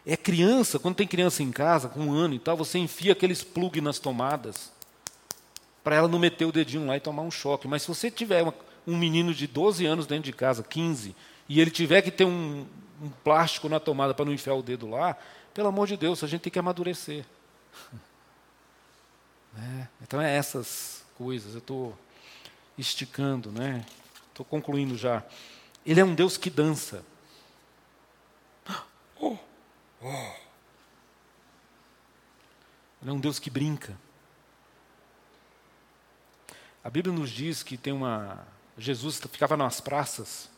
[0.04, 3.42] É criança, quando tem criança em casa, com um ano e tal, você enfia aqueles
[3.42, 4.73] plug nas tomadas
[5.84, 7.68] para ela não meter o dedinho lá e tomar um choque.
[7.68, 8.54] Mas se você tiver uma,
[8.86, 11.14] um menino de 12 anos dentro de casa, 15,
[11.46, 12.66] e ele tiver que ter um,
[13.02, 15.16] um plástico na tomada para não enfiar o dedo lá,
[15.52, 17.24] pelo amor de Deus, a gente tem que amadurecer.
[19.56, 21.52] É, então é essas coisas.
[21.52, 21.96] Eu estou
[22.76, 23.86] esticando, né?
[24.30, 25.22] Estou concluindo já.
[25.86, 27.04] Ele é um Deus que dança.
[29.20, 29.38] Oh,
[30.02, 30.32] oh.
[33.00, 33.96] Ele é um Deus que brinca.
[36.84, 38.46] A Bíblia nos diz que tem uma.
[38.76, 40.50] Jesus ficava nas praças.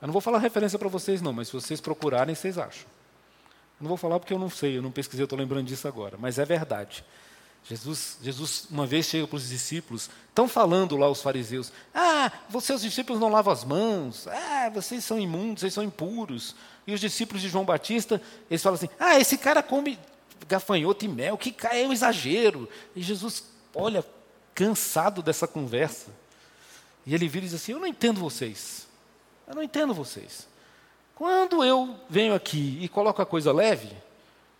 [0.00, 2.84] Eu não vou falar referência para vocês, não, mas se vocês procurarem, vocês acham.
[3.80, 6.18] Não vou falar porque eu não sei, eu não pesquisei, eu estou lembrando disso agora,
[6.20, 7.02] mas é verdade.
[7.64, 12.76] Jesus, Jesus uma vez chega para os discípulos, estão falando lá os fariseus: Ah, vocês,
[12.76, 16.54] os discípulos não lavam as mãos, ah, vocês são imundos, vocês são impuros.
[16.86, 18.20] E os discípulos de João Batista,
[18.50, 19.98] eles falam assim: Ah, esse cara come
[20.46, 22.68] gafanhoto e mel, que é um exagero.
[22.94, 24.04] E Jesus olha,
[24.54, 26.10] cansado dessa conversa,
[27.06, 28.86] e ele vira e diz assim: Eu não entendo vocês,
[29.46, 30.48] eu não entendo vocês.
[31.14, 33.90] Quando eu venho aqui e coloco a coisa leve,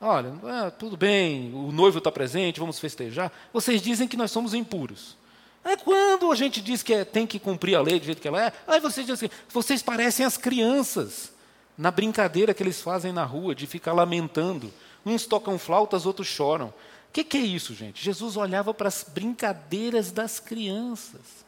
[0.00, 4.54] olha, ah, tudo bem, o noivo está presente, vamos festejar, vocês dizem que nós somos
[4.54, 5.16] impuros.
[5.64, 8.28] Aí quando a gente diz que é, tem que cumprir a lei do jeito que
[8.28, 11.32] ela é, aí vocês dizem assim, vocês parecem as crianças
[11.76, 14.72] na brincadeira que eles fazem na rua, de ficar lamentando.
[15.04, 16.72] Uns tocam flautas, outros choram.
[17.12, 18.02] O que, que é isso, gente?
[18.02, 21.44] Jesus olhava para as brincadeiras das crianças.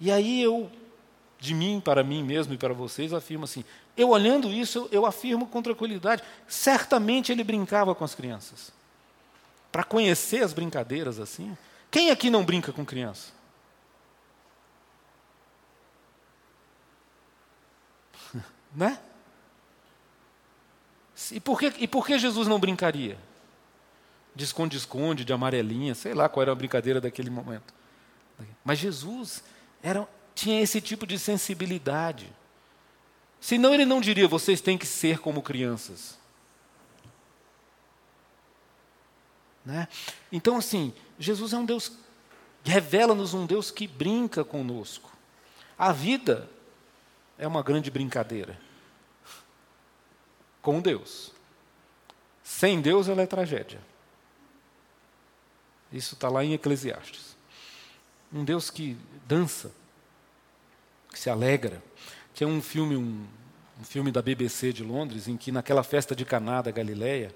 [0.00, 0.68] E aí eu
[1.38, 3.64] de mim para mim mesmo e para vocês, eu afirmo assim:
[3.96, 8.72] eu olhando isso, eu afirmo com tranquilidade, certamente ele brincava com as crianças.
[9.70, 11.56] Para conhecer as brincadeiras assim.
[11.88, 13.30] Quem aqui não brinca com criança?
[18.74, 18.98] né?
[21.30, 23.16] E por, que, e por que Jesus não brincaria?
[24.34, 27.72] De esconde-esconde, de amarelinha, sei lá qual era a brincadeira daquele momento.
[28.64, 29.44] Mas Jesus
[29.82, 32.32] era, tinha esse tipo de sensibilidade.
[33.40, 36.18] Senão ele não diria, vocês têm que ser como crianças.
[39.64, 39.88] Né?
[40.32, 41.92] Então, assim, Jesus é um Deus,
[42.64, 45.10] revela-nos um Deus que brinca conosco.
[45.78, 46.48] A vida
[47.38, 48.58] é uma grande brincadeira
[50.62, 51.32] com Deus.
[52.42, 53.80] Sem Deus, ela é tragédia.
[55.94, 57.36] Isso está lá em Eclesiastes.
[58.32, 59.70] Um Deus que dança
[61.08, 61.80] que se alegra.
[62.34, 63.24] Tinha um filme, um,
[63.80, 67.32] um, filme da BBC de Londres, em que naquela festa de Caná da Galileia,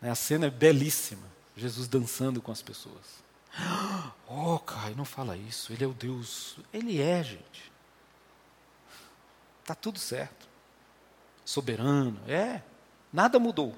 [0.00, 1.22] né, a cena é belíssima,
[1.56, 3.24] Jesus dançando com as pessoas.
[4.28, 6.58] Oh, Caio, não fala isso, ele é o Deus.
[6.72, 7.72] Ele é, gente.
[9.62, 10.48] Está tudo certo.
[11.44, 12.60] Soberano, é.
[13.12, 13.72] Nada mudou.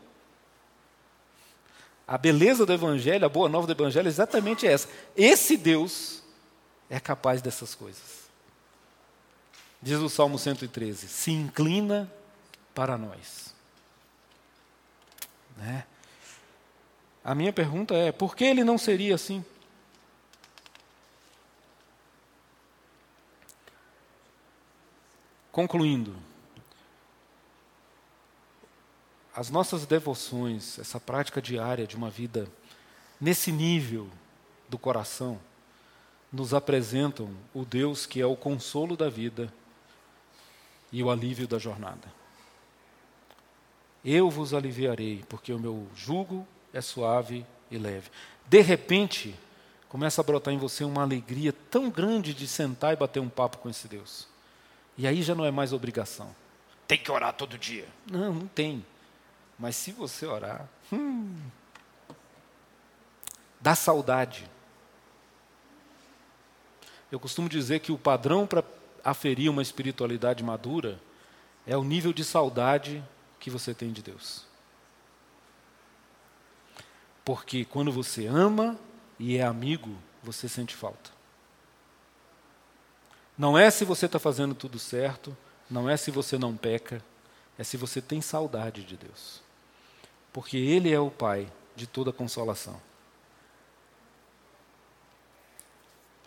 [2.08, 4.88] A beleza do Evangelho, a boa nova do Evangelho é exatamente essa.
[5.14, 6.22] Esse Deus
[6.88, 8.30] é capaz dessas coisas.
[9.82, 12.10] Diz o Salmo 113: se inclina
[12.74, 13.54] para nós.
[15.54, 15.84] Né?
[17.22, 19.44] A minha pergunta é: por que ele não seria assim?
[25.52, 26.16] Concluindo,
[29.38, 32.48] as nossas devoções, essa prática diária de uma vida
[33.20, 34.08] nesse nível
[34.68, 35.38] do coração,
[36.32, 39.54] nos apresentam o Deus que é o consolo da vida
[40.90, 42.12] e o alívio da jornada.
[44.04, 48.10] Eu vos aliviarei, porque o meu jugo é suave e leve.
[48.44, 49.36] De repente,
[49.88, 53.58] começa a brotar em você uma alegria tão grande de sentar e bater um papo
[53.58, 54.26] com esse Deus.
[54.96, 56.34] E aí já não é mais obrigação.
[56.88, 57.86] Tem que orar todo dia.
[58.10, 58.84] Não, não tem.
[59.58, 61.36] Mas se você orar, hum,
[63.60, 64.48] dá saudade.
[67.10, 68.62] Eu costumo dizer que o padrão para
[69.02, 71.00] aferir uma espiritualidade madura
[71.66, 73.02] é o nível de saudade
[73.40, 74.46] que você tem de Deus.
[77.24, 78.78] Porque quando você ama
[79.18, 81.10] e é amigo, você sente falta.
[83.36, 85.36] Não é se você está fazendo tudo certo,
[85.70, 87.04] não é se você não peca,
[87.58, 89.47] é se você tem saudade de Deus.
[90.32, 92.80] Porque Ele é o Pai de toda consolação.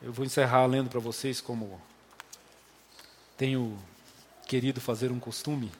[0.01, 1.79] Eu vou encerrar lendo para vocês como
[3.37, 3.77] tenho
[4.47, 5.71] querido fazer um costume,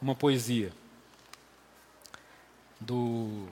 [0.00, 0.72] uma poesia
[2.78, 3.46] do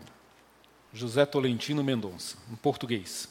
[0.92, 3.28] José Tolentino Mendonça, um português.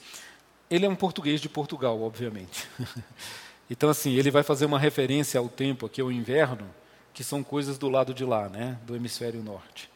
[0.70, 2.68] Ele é um português de Portugal, obviamente.
[3.70, 6.68] então, assim, ele vai fazer uma referência ao tempo aqui, ao inverno,
[7.14, 9.93] que são coisas do lado de lá, né, do hemisfério norte.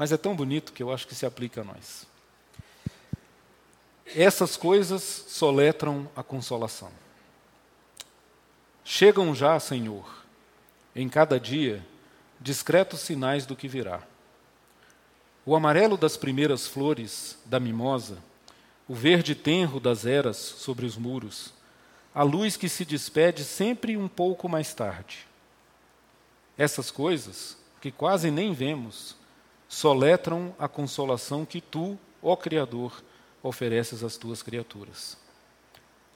[0.00, 2.06] Mas é tão bonito que eu acho que se aplica a nós.
[4.06, 6.90] Essas coisas soletram a consolação.
[8.82, 10.24] Chegam já, Senhor,
[10.96, 11.86] em cada dia,
[12.40, 14.00] discretos sinais do que virá.
[15.44, 18.16] O amarelo das primeiras flores da mimosa,
[18.88, 21.52] o verde tenro das eras sobre os muros,
[22.14, 25.26] a luz que se despede sempre um pouco mais tarde.
[26.56, 29.19] Essas coisas, que quase nem vemos,
[29.70, 33.04] soletram a consolação que tu, ó Criador,
[33.40, 35.16] ofereces às tuas criaturas.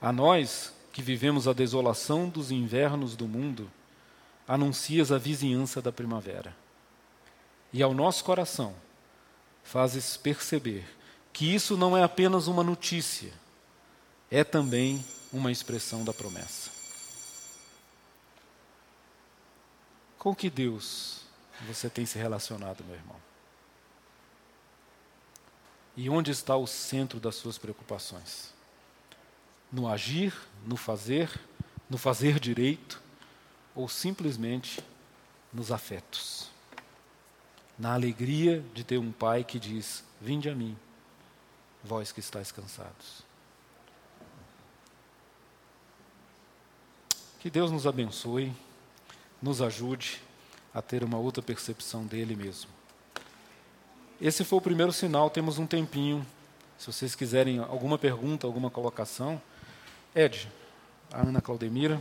[0.03, 3.71] A nós, que vivemos a desolação dos invernos do mundo,
[4.47, 6.55] anuncias a vizinhança da primavera.
[7.73, 8.75] E ao nosso coração
[9.63, 10.85] fazes perceber
[11.33, 13.33] que isso não é apenas uma notícia,
[14.33, 15.03] é também
[15.33, 16.71] uma expressão da promessa.
[20.19, 21.23] Com que Deus
[21.69, 23.34] você tem se relacionado, meu irmão?
[25.97, 28.55] E onde está o centro das suas preocupações?
[29.75, 30.33] no agir,
[30.65, 31.29] no fazer,
[31.91, 33.03] no fazer direito,
[33.75, 34.81] ou simplesmente
[35.53, 36.49] nos afetos.
[37.77, 40.77] Na alegria de ter um pai que diz: Vinde a mim,
[41.83, 43.25] vós que estáis cansados.
[47.41, 48.55] Que Deus nos abençoe,
[49.43, 50.23] nos ajude
[50.73, 52.71] a ter uma outra percepção dele mesmo.
[54.21, 56.25] Esse foi o primeiro sinal, temos um tempinho.
[56.79, 59.41] Se vocês quiserem alguma pergunta, alguma colocação,
[60.15, 60.49] Ed,
[61.13, 62.01] a Ana Claudemira.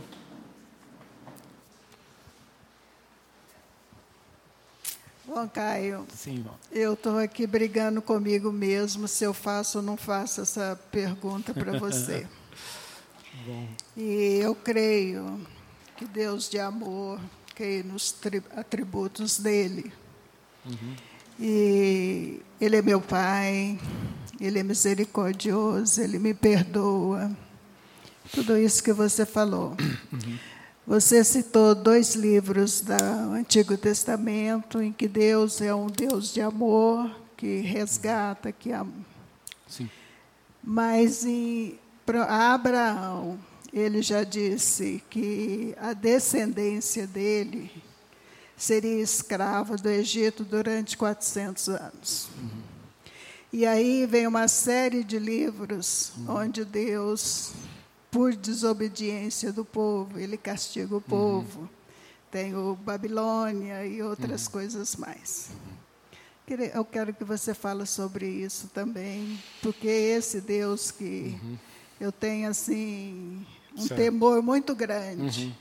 [5.26, 10.42] Bom, Caio, Sim, eu estou aqui brigando comigo mesmo se eu faço ou não faço
[10.42, 12.26] essa pergunta para você.
[13.96, 15.44] E eu creio
[15.96, 17.20] que Deus de amor,
[17.54, 18.14] que nos
[18.56, 19.92] atributos dele.
[20.64, 20.96] Uhum.
[21.38, 23.78] E Ele é meu Pai,
[24.40, 27.30] Ele é misericordioso, Ele me perdoa,
[28.32, 29.76] tudo isso que você falou.
[30.12, 30.38] Uhum.
[30.86, 32.92] Você citou dois livros do
[33.32, 38.92] Antigo Testamento em que Deus é um Deus de amor, que resgata, que ama.
[39.66, 39.88] Sim.
[40.62, 41.78] Mas em
[42.28, 43.38] Abraão,
[43.72, 47.70] ele já disse que a descendência dele
[48.56, 52.28] seria escrava do Egito durante 400 anos.
[52.38, 52.62] Uhum.
[53.52, 56.36] E aí vem uma série de livros uhum.
[56.36, 57.52] onde Deus
[58.14, 61.62] por desobediência do povo, ele castiga o povo.
[61.62, 61.68] Uhum.
[62.30, 64.52] Tem o Babilônia e outras uhum.
[64.52, 65.50] coisas mais.
[66.72, 71.58] Eu quero que você fale sobre isso também, porque esse Deus que uhum.
[72.00, 73.44] eu tenho assim
[73.76, 74.00] um certo.
[74.00, 75.46] temor muito grande.
[75.46, 75.54] Uhum.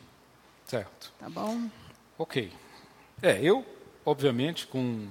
[0.68, 1.12] Certo.
[1.20, 1.70] Tá bom?
[2.18, 2.52] Ok.
[3.24, 3.66] É, eu,
[4.06, 5.08] obviamente, com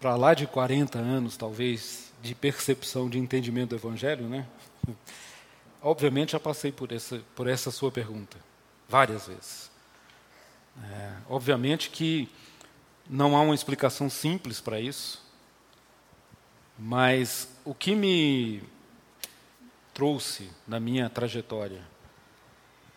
[0.00, 4.46] para lá de 40 anos, talvez, de percepção, de entendimento do Evangelho, né?
[5.82, 8.38] Obviamente já passei por essa, por essa sua pergunta,
[8.88, 9.70] várias vezes.
[10.82, 12.28] É, obviamente que
[13.08, 15.22] não há uma explicação simples para isso,
[16.76, 18.62] mas o que me
[19.94, 21.82] trouxe na minha trajetória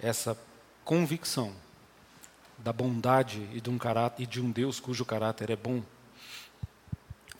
[0.02, 0.36] essa
[0.84, 1.54] convicção
[2.64, 5.82] da bondade e de um caráter e de um Deus cujo caráter é bom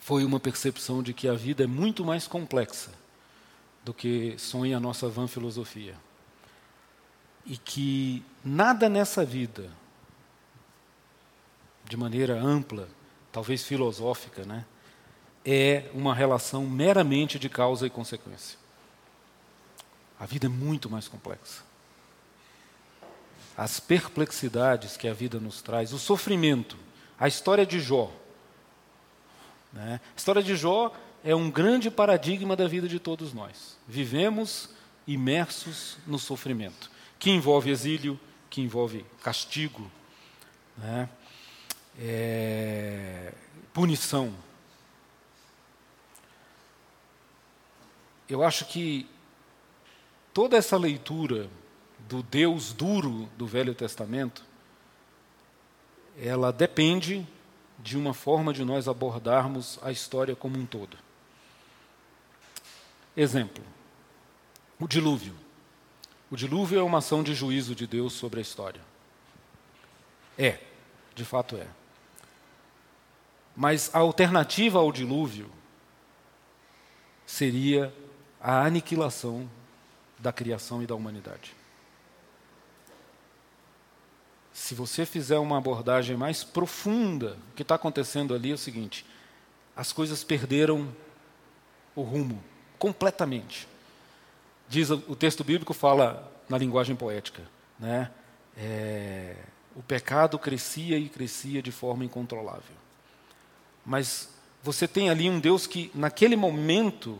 [0.02, 2.90] foi uma percepção de que a vida é muito mais complexa
[3.84, 5.94] do que sonha a nossa vã filosofia.
[7.46, 9.70] E que nada nessa vida,
[11.84, 12.88] de maneira ampla,
[13.30, 14.64] talvez filosófica, né,
[15.44, 18.58] é uma relação meramente de causa e consequência.
[20.18, 21.62] A vida é muito mais complexa.
[23.56, 26.76] As perplexidades que a vida nos traz, o sofrimento,
[27.18, 28.10] a história de Jó,
[29.72, 30.00] né?
[30.14, 30.92] A história de Jó
[31.24, 33.76] é um grande paradigma da vida de todos nós.
[33.88, 34.70] Vivemos
[35.06, 38.18] imersos no sofrimento, que envolve exílio,
[38.50, 39.90] que envolve castigo,
[40.76, 41.08] né?
[41.98, 43.32] é,
[43.72, 44.32] punição.
[48.28, 49.06] Eu acho que
[50.32, 51.48] toda essa leitura
[52.12, 54.44] do Deus duro do Velho Testamento,
[56.20, 57.26] ela depende
[57.78, 60.98] de uma forma de nós abordarmos a história como um todo.
[63.16, 63.64] Exemplo:
[64.78, 65.34] o dilúvio.
[66.30, 68.82] O dilúvio é uma ação de juízo de Deus sobre a história.
[70.36, 70.58] É,
[71.14, 71.66] de fato é.
[73.56, 75.50] Mas a alternativa ao dilúvio
[77.24, 77.92] seria
[78.38, 79.48] a aniquilação
[80.18, 81.61] da criação e da humanidade.
[84.52, 89.04] Se você fizer uma abordagem mais profunda, o que está acontecendo ali é o seguinte:
[89.74, 90.88] as coisas perderam
[91.94, 92.42] o rumo
[92.78, 93.68] completamente.
[94.68, 97.42] Diz o texto bíblico fala na linguagem poética,
[97.78, 98.10] né?
[98.56, 99.36] É,
[99.76, 102.74] o pecado crescia e crescia de forma incontrolável.
[103.84, 104.30] Mas
[104.62, 107.18] você tem ali um Deus que, naquele momento,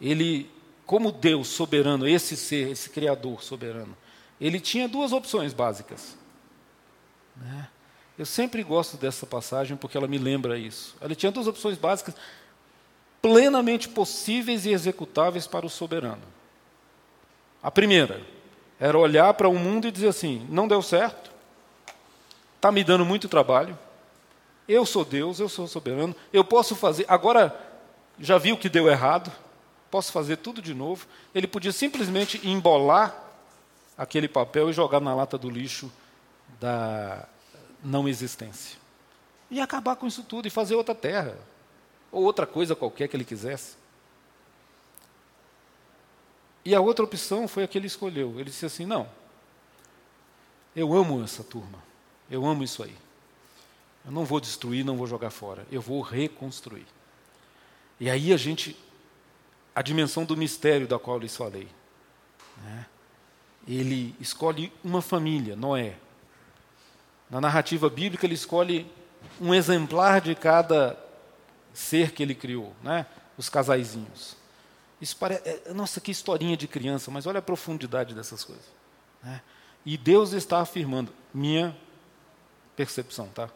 [0.00, 0.50] ele,
[0.84, 3.96] como Deus soberano, esse ser, esse Criador soberano,
[4.40, 6.17] ele tinha duas opções básicas.
[7.38, 7.68] Né?
[8.18, 10.96] Eu sempre gosto dessa passagem porque ela me lembra isso.
[11.00, 12.14] Ele tinha duas opções básicas
[13.22, 16.22] plenamente possíveis e executáveis para o soberano.
[17.62, 18.20] A primeira
[18.78, 21.30] era olhar para o mundo e dizer assim: não deu certo,
[22.56, 23.78] está me dando muito trabalho,
[24.68, 27.04] eu sou Deus, eu sou soberano, eu posso fazer.
[27.08, 27.58] Agora
[28.18, 29.32] já vi o que deu errado,
[29.90, 31.06] posso fazer tudo de novo.
[31.34, 33.16] Ele podia simplesmente embolar
[33.96, 35.90] aquele papel e jogar na lata do lixo
[36.60, 37.28] da
[37.82, 38.78] não existência.
[39.50, 41.36] E acabar com isso tudo e fazer outra terra,
[42.12, 43.76] ou outra coisa qualquer que ele quisesse.
[46.64, 48.34] E a outra opção foi a que ele escolheu.
[48.34, 49.08] Ele disse assim: não,
[50.76, 51.82] eu amo essa turma,
[52.30, 52.94] eu amo isso aí.
[54.04, 56.86] Eu não vou destruir, não vou jogar fora, eu vou reconstruir.
[58.00, 58.76] E aí a gente,
[59.74, 61.68] a dimensão do mistério da qual eu lhes falei.
[62.58, 62.86] Né?
[63.66, 65.96] Ele escolhe uma família, Noé,
[67.30, 68.90] na narrativa bíblica, ele escolhe
[69.40, 70.98] um exemplar de cada
[71.72, 73.06] ser que ele criou, né?
[73.36, 74.36] os casaizinhos.
[75.00, 78.64] Isso parece, é, nossa, que historinha de criança, mas olha a profundidade dessas coisas.
[79.22, 79.40] Né?
[79.84, 81.76] E Deus está afirmando, minha
[82.74, 83.48] percepção, tá?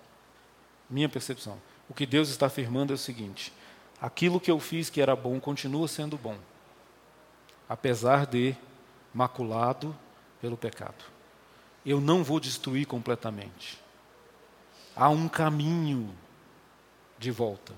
[0.88, 1.60] Minha percepção.
[1.88, 3.52] O que Deus está afirmando é o seguinte:
[4.00, 6.36] aquilo que eu fiz que era bom continua sendo bom,
[7.68, 8.54] apesar de
[9.12, 9.96] maculado
[10.40, 11.12] pelo pecado
[11.84, 13.78] eu não vou destruir completamente.
[14.94, 16.14] Há um caminho
[17.18, 17.72] de volta.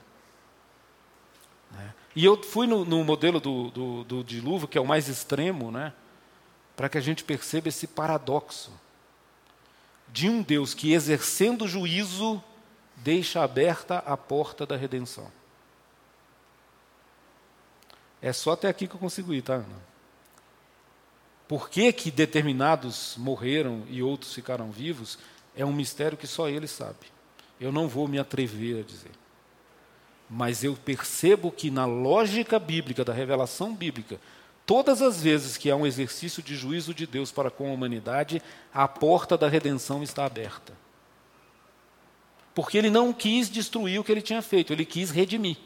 [1.70, 1.94] Né?
[2.14, 5.70] E eu fui no, no modelo do, do, do, dilúvio, que é o mais extremo,
[5.70, 5.92] né?
[6.76, 8.72] para que a gente perceba esse paradoxo
[10.08, 12.42] de um Deus que, exercendo juízo,
[12.96, 15.30] deixa aberta a porta da redenção.
[18.20, 19.93] É só até aqui que eu consigo ir, tá, Ana?
[21.54, 25.16] Por que, que determinados morreram e outros ficaram vivos
[25.56, 27.06] é um mistério que só ele sabe.
[27.60, 29.12] Eu não vou me atrever a dizer.
[30.28, 34.18] Mas eu percebo que na lógica bíblica, da revelação bíblica,
[34.66, 38.42] todas as vezes que há um exercício de juízo de Deus para com a humanidade,
[38.72, 40.72] a porta da redenção está aberta.
[42.52, 45.58] Porque ele não quis destruir o que ele tinha feito, ele quis redimir.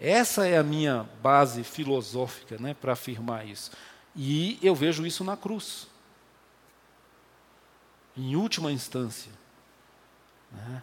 [0.00, 3.70] Essa é a minha base filosófica né, para afirmar isso.
[4.14, 5.86] E eu vejo isso na cruz.
[8.16, 9.32] Em última instância.
[10.50, 10.82] Né?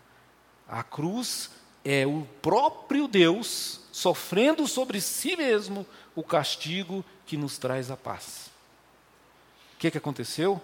[0.68, 1.52] A cruz
[1.84, 8.50] é o próprio Deus sofrendo sobre si mesmo o castigo que nos traz a paz.
[9.76, 10.62] O que, que aconteceu?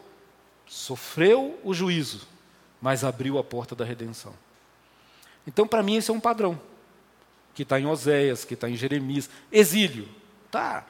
[0.68, 2.28] Sofreu o juízo,
[2.82, 4.34] mas abriu a porta da redenção.
[5.48, 6.60] Então, para mim, esse é um padrão
[7.54, 9.30] que está em Oséias, que está em Jeremias.
[9.52, 10.10] Exílio,
[10.52, 10.86] tá,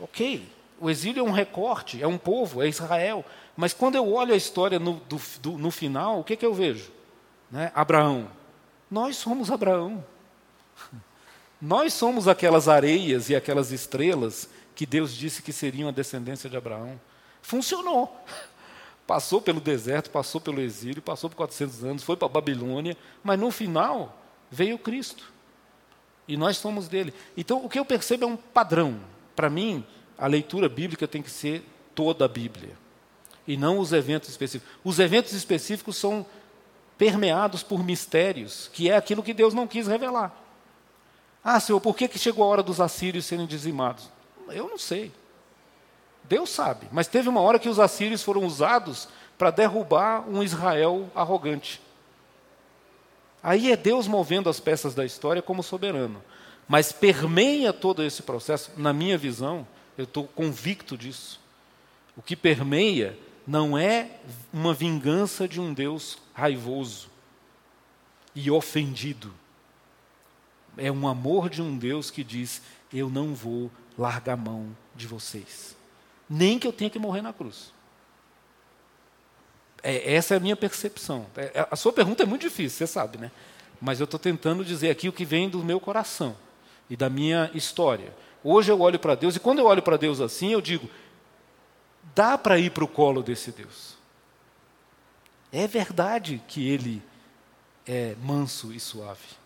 [0.00, 0.55] ok.
[0.78, 3.24] O exílio é um recorte, é um povo, é Israel.
[3.56, 6.52] Mas quando eu olho a história no, do, do, no final, o que, que eu
[6.52, 6.90] vejo?
[7.50, 7.72] Né?
[7.74, 8.28] Abraão.
[8.90, 10.04] Nós somos Abraão.
[11.60, 16.56] Nós somos aquelas areias e aquelas estrelas que Deus disse que seriam a descendência de
[16.56, 17.00] Abraão.
[17.40, 18.14] Funcionou.
[19.06, 23.38] Passou pelo deserto, passou pelo exílio, passou por 400 anos, foi para a Babilônia, mas
[23.38, 24.20] no final
[24.50, 25.32] veio Cristo.
[26.26, 27.14] E nós somos dele.
[27.36, 28.98] Então, o que eu percebo é um padrão.
[29.36, 29.86] Para mim,
[30.18, 31.64] a leitura bíblica tem que ser
[31.94, 32.76] toda a Bíblia.
[33.46, 34.74] E não os eventos específicos.
[34.84, 36.26] Os eventos específicos são
[36.98, 40.34] permeados por mistérios, que é aquilo que Deus não quis revelar.
[41.44, 44.08] Ah, Senhor, por que, que chegou a hora dos assírios serem dizimados?
[44.48, 45.12] Eu não sei.
[46.24, 46.88] Deus sabe.
[46.90, 49.08] Mas teve uma hora que os assírios foram usados
[49.38, 51.80] para derrubar um Israel arrogante.
[53.42, 56.22] Aí é Deus movendo as peças da história como soberano.
[56.66, 59.66] Mas permeia todo esse processo, na minha visão,
[59.96, 61.40] eu estou convicto disso.
[62.16, 64.10] O que permeia não é
[64.52, 67.08] uma vingança de um Deus raivoso
[68.34, 69.32] e ofendido.
[70.76, 72.60] É um amor de um Deus que diz:
[72.92, 75.76] Eu não vou largar a mão de vocês,
[76.28, 77.72] nem que eu tenha que morrer na cruz.
[79.82, 81.26] É, essa é a minha percepção.
[81.36, 83.30] É, é, a sua pergunta é muito difícil, você sabe, né?
[83.80, 86.36] Mas eu estou tentando dizer aqui o que vem do meu coração
[86.90, 88.12] e da minha história.
[88.42, 90.88] Hoje eu olho para Deus e quando eu olho para Deus assim, eu digo:
[92.14, 93.96] dá para ir para o colo desse Deus.
[95.52, 97.02] É verdade que ele
[97.86, 99.36] é manso e suave.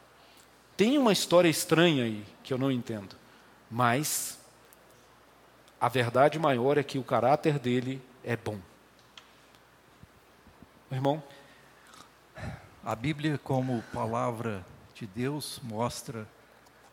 [0.76, 3.14] Tem uma história estranha aí que eu não entendo,
[3.70, 4.38] mas
[5.80, 8.58] a verdade maior é que o caráter dele é bom.
[10.90, 11.22] Irmão?
[12.84, 14.64] A Bíblia, como palavra
[14.94, 16.26] de Deus, mostra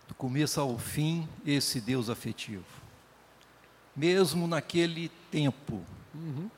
[0.08, 2.66] do começo ao fim esse Deus afetivo.
[3.96, 5.82] Mesmo naquele tempo,
[6.14, 6.50] uhum.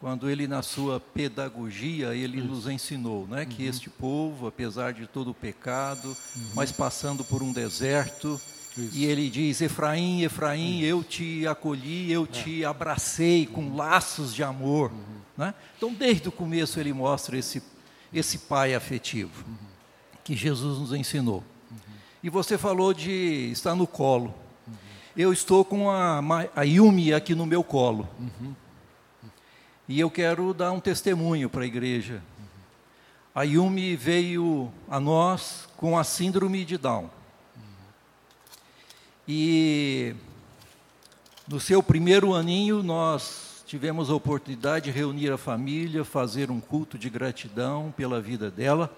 [0.00, 2.46] quando ele, na sua pedagogia, ele Isso.
[2.46, 3.46] nos ensinou né, uhum.
[3.46, 6.50] que este povo, apesar de todo o pecado, uhum.
[6.54, 8.40] mas passando por um deserto,
[8.76, 8.96] isso.
[8.96, 12.26] E ele diz: Efraim, Efraim, eu te acolhi, eu é.
[12.26, 14.90] te abracei com laços de amor.
[14.90, 15.20] Uhum.
[15.36, 15.54] Né?
[15.76, 17.62] Então, desde o começo, ele mostra esse,
[18.12, 19.56] esse pai afetivo uhum.
[20.24, 21.44] que Jesus nos ensinou.
[22.24, 24.34] E você falou de estar no colo.
[24.66, 24.74] Uhum.
[25.14, 26.22] Eu estou com a,
[26.56, 28.08] a Yumi aqui no meu colo.
[28.18, 28.54] Uhum.
[29.86, 32.22] E eu quero dar um testemunho para a igreja.
[32.38, 32.46] Uhum.
[33.34, 37.10] A Yumi veio a nós com a síndrome de Down.
[39.28, 40.14] E
[41.46, 46.96] no seu primeiro aninho, nós tivemos a oportunidade de reunir a família, fazer um culto
[46.96, 48.90] de gratidão pela vida dela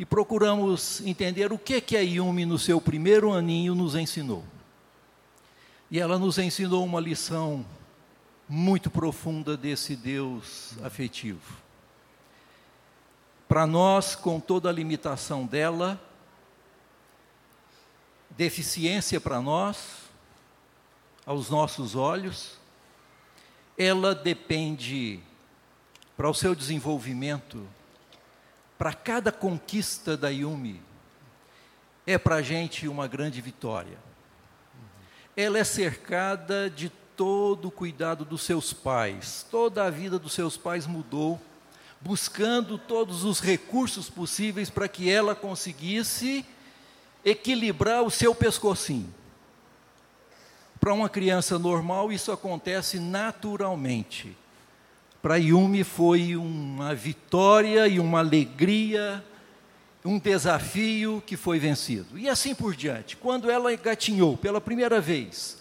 [0.00, 4.42] e procuramos entender o que que a Yumi no seu primeiro aninho nos ensinou.
[5.90, 7.66] E ela nos ensinou uma lição
[8.48, 11.54] muito profunda desse Deus afetivo.
[13.46, 16.00] Para nós, com toda a limitação dela,
[18.30, 19.98] deficiência para nós,
[21.26, 22.58] aos nossos olhos,
[23.76, 25.20] ela depende
[26.16, 27.68] para o seu desenvolvimento,
[28.80, 30.80] para cada conquista da Yumi,
[32.06, 33.98] é para a gente uma grande vitória.
[35.36, 40.56] Ela é cercada de todo o cuidado dos seus pais, toda a vida dos seus
[40.56, 41.38] pais mudou,
[42.00, 46.42] buscando todos os recursos possíveis para que ela conseguisse
[47.22, 49.12] equilibrar o seu pescocinho.
[50.80, 54.34] Para uma criança normal, isso acontece naturalmente.
[55.22, 59.24] Para Yumi foi uma vitória e uma alegria,
[60.04, 62.18] um desafio que foi vencido.
[62.18, 63.16] E assim por diante.
[63.16, 65.60] Quando ela gatinhou pela primeira vez,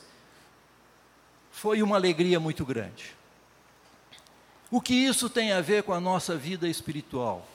[1.52, 3.18] foi uma alegria muito grande.
[4.72, 7.46] O que isso tem a ver com a nossa vida espiritual?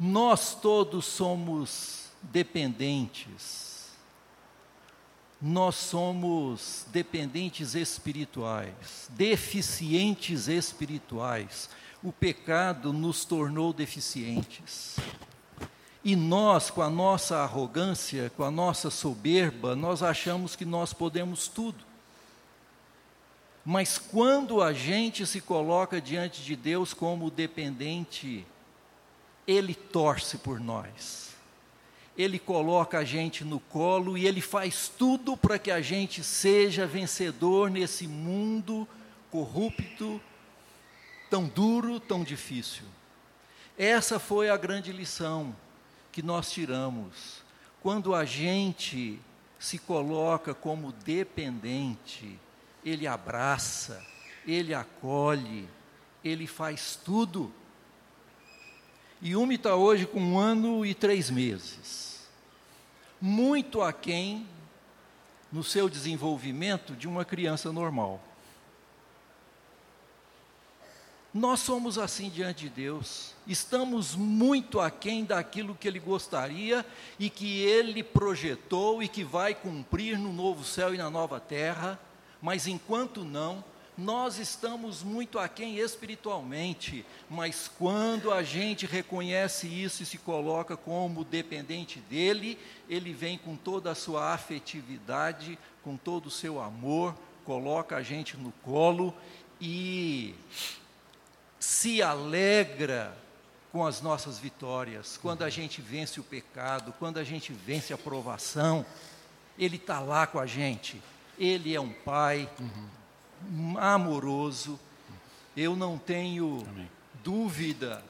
[0.00, 3.61] Nós todos somos dependentes
[5.44, 11.68] nós somos dependentes espirituais, deficientes espirituais.
[12.00, 14.96] O pecado nos tornou deficientes.
[16.04, 21.48] E nós, com a nossa arrogância, com a nossa soberba, nós achamos que nós podemos
[21.48, 21.84] tudo.
[23.64, 28.46] Mas quando a gente se coloca diante de Deus como dependente,
[29.44, 31.31] Ele torce por nós.
[32.16, 36.86] Ele coloca a gente no colo e ele faz tudo para que a gente seja
[36.86, 38.86] vencedor nesse mundo
[39.30, 40.20] corrupto,
[41.30, 42.84] tão duro, tão difícil.
[43.78, 45.56] Essa foi a grande lição
[46.12, 47.42] que nós tiramos.
[47.80, 49.18] Quando a gente
[49.58, 52.38] se coloca como dependente,
[52.84, 54.04] ele abraça,
[54.46, 55.68] ele acolhe,
[56.22, 57.52] ele faz tudo.
[59.24, 62.28] E Umi está hoje com um ano e três meses,
[63.20, 64.48] muito aquém
[65.52, 68.20] no seu desenvolvimento de uma criança normal.
[71.32, 76.84] Nós somos assim diante de Deus, estamos muito aquém daquilo que Ele gostaria
[77.16, 81.96] e que Ele projetou e que vai cumprir no novo céu e na nova terra,
[82.40, 83.62] mas enquanto não,
[83.96, 91.24] nós estamos muito aquém espiritualmente, mas quando a gente reconhece isso e se coloca como
[91.24, 92.58] dependente dele,
[92.88, 97.14] ele vem com toda a sua afetividade, com todo o seu amor,
[97.44, 99.14] coloca a gente no colo
[99.60, 100.34] e
[101.60, 103.16] se alegra
[103.70, 107.98] com as nossas vitórias, quando a gente vence o pecado, quando a gente vence a
[107.98, 108.84] provação,
[109.58, 111.00] Ele está lá com a gente.
[111.38, 113.01] Ele é um Pai uhum.
[113.78, 114.78] Amoroso.
[115.56, 116.90] Eu não tenho Amém.
[117.22, 118.04] dúvida,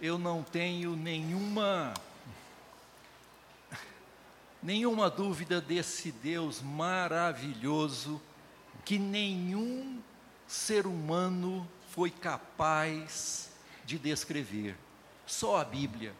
[0.00, 1.94] eu não tenho nenhuma
[4.62, 8.20] nenhuma dúvida desse Deus maravilhoso
[8.84, 10.00] que nenhum
[10.46, 13.50] ser humano foi capaz
[13.84, 14.76] de descrever.
[15.26, 16.12] Só a Bíblia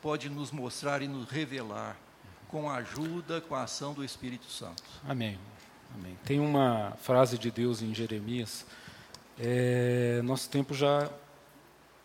[0.00, 1.96] pode nos mostrar e nos revelar
[2.48, 4.82] com a ajuda, com a ação do Espírito Santo.
[5.06, 5.38] Amém.
[5.94, 6.18] Amém.
[6.24, 8.64] Tem uma frase de Deus em Jeremias.
[9.38, 11.08] É, nosso tempo já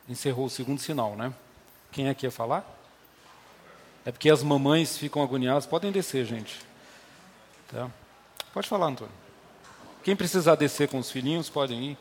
[0.07, 1.33] encerrou o segundo sinal, né?
[1.91, 2.65] Quem é que ia falar?
[4.05, 5.65] É porque as mamães ficam agoniadas.
[5.65, 6.59] Podem descer, gente.
[7.71, 7.89] Tá?
[8.53, 9.13] Pode falar, Antônio.
[10.03, 11.97] Quem precisar descer com os filhinhos, podem ir.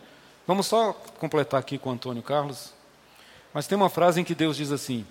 [0.47, 2.73] Vamos só completar aqui com Antônio Carlos.
[3.55, 5.07] Mas tem uma frase em que Deus diz assim: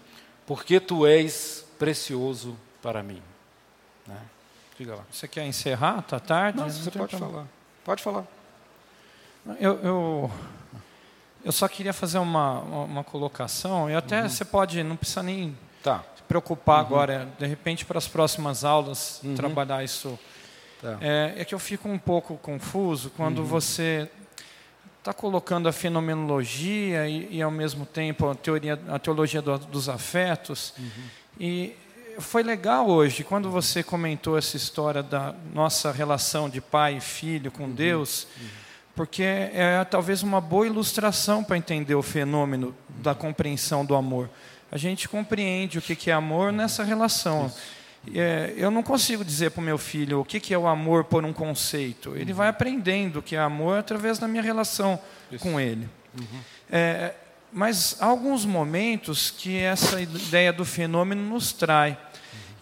[0.45, 3.22] Porque tu és precioso para mim.
[4.06, 4.20] Né?
[4.84, 5.03] Diga lá.
[5.10, 5.99] Você quer encerrar?
[5.99, 6.57] Está tarde?
[6.57, 7.47] Não, você pode falar.
[7.85, 8.26] Pode falar.
[9.57, 10.31] Eu, eu,
[11.45, 14.30] eu, só queria fazer uma, uma, uma colocação, e até uhum.
[14.30, 16.03] você pode, não precisa nem tá.
[16.18, 16.85] se preocupar uhum.
[16.85, 19.35] agora, de repente para as próximas aulas, uhum.
[19.35, 20.19] trabalhar isso.
[20.81, 20.97] Tá.
[20.99, 23.45] É, é, que eu fico um pouco confuso quando uhum.
[23.45, 24.10] você
[24.99, 29.88] está colocando a fenomenologia e, e, ao mesmo tempo a teoria, a teologia do, dos
[29.88, 30.73] afetos.
[30.77, 31.03] Uhum.
[31.39, 31.76] E
[32.19, 37.52] foi legal hoje quando você comentou essa história da nossa relação de pai e filho
[37.52, 37.72] com uhum.
[37.72, 38.48] Deus, uhum.
[38.95, 44.30] porque é talvez uma boa ilustração para entender o fenômeno da compreensão do amor.
[44.72, 47.52] A gente compreende o que é amor nessa relação.
[48.14, 51.06] É, eu não consigo dizer para o meu filho o que, que é o amor
[51.06, 52.15] por um conceito.
[52.15, 52.38] Ele uhum.
[52.38, 54.99] vai aprendendo o que é amor através da minha relação
[55.31, 55.44] Isso.
[55.44, 55.88] com ele.
[56.19, 56.40] Uhum.
[56.72, 57.14] É,
[57.54, 61.98] mas há alguns momentos que essa ideia do fenômeno nos trai.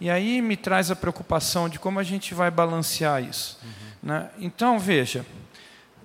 [0.00, 3.58] E aí me traz a preocupação de como a gente vai balancear isso.
[3.62, 3.70] Uhum.
[4.02, 4.30] Né?
[4.38, 5.24] Então, veja,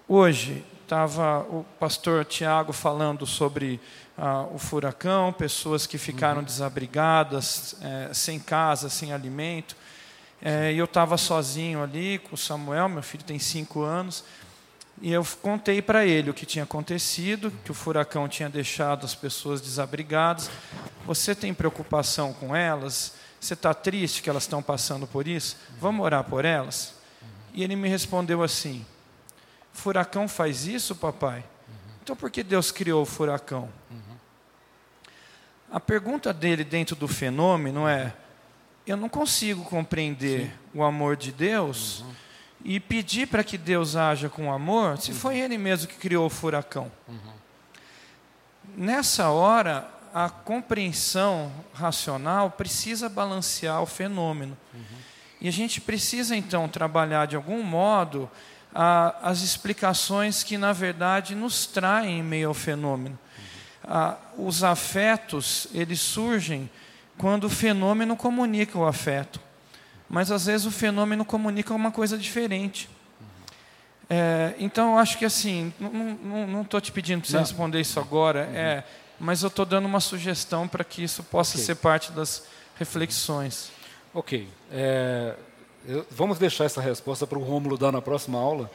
[0.08, 3.80] hoje estava o pastor Tiago falando sobre
[4.18, 6.46] ah, o furacão, pessoas que ficaram uhum.
[6.46, 9.76] desabrigadas, é, sem casa, sem alimento.
[10.42, 14.24] É, e eu estava sozinho ali com o Samuel, meu filho tem cinco anos,
[15.02, 19.14] e eu contei para ele o que tinha acontecido, que o furacão tinha deixado as
[19.14, 20.50] pessoas desabrigadas.
[21.06, 23.14] Você tem preocupação com elas?
[23.40, 25.58] Você está triste que elas estão passando por isso?
[25.80, 26.96] Vamos orar por elas?
[27.54, 28.86] E ele me respondeu assim:
[29.72, 31.44] Furacão faz isso, papai?
[32.02, 33.70] Então por que Deus criou o furacão?
[35.72, 38.14] A pergunta dele dentro do fenômeno é:
[38.86, 40.52] eu não consigo compreender Sim.
[40.74, 42.16] o amor de Deus uhum.
[42.64, 45.18] E pedir para que Deus haja com amor, se uhum.
[45.18, 46.92] foi Ele mesmo que criou o furacão.
[47.08, 47.18] Uhum.
[48.76, 54.58] Nessa hora, a compreensão racional precisa balancear o fenômeno.
[54.74, 54.82] Uhum.
[55.40, 58.30] E a gente precisa então trabalhar de algum modo
[58.74, 63.18] a, as explicações que, na verdade, nos traem em meio ao fenômeno
[63.88, 66.70] ah, os afetos eles surgem
[67.18, 69.40] quando o fenômeno comunica o afeto.
[70.10, 72.90] Mas às vezes o fenômeno comunica uma coisa diferente.
[74.10, 77.44] É, então eu acho que assim, não estou te pedindo para você não.
[77.44, 78.56] responder isso agora, uhum.
[78.56, 78.84] é,
[79.20, 81.66] mas eu estou dando uma sugestão para que isso possa okay.
[81.66, 82.46] ser parte das
[82.78, 83.70] reflexões.
[84.14, 84.48] Ok.
[84.72, 85.36] É,
[85.86, 88.72] eu, vamos deixar essa resposta para o Rômulo dar na próxima aula.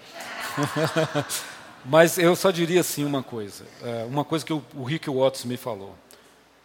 [1.85, 5.57] Mas eu só diria assim uma coisa, é, uma coisa que o, Rick Watts me
[5.57, 5.97] falou.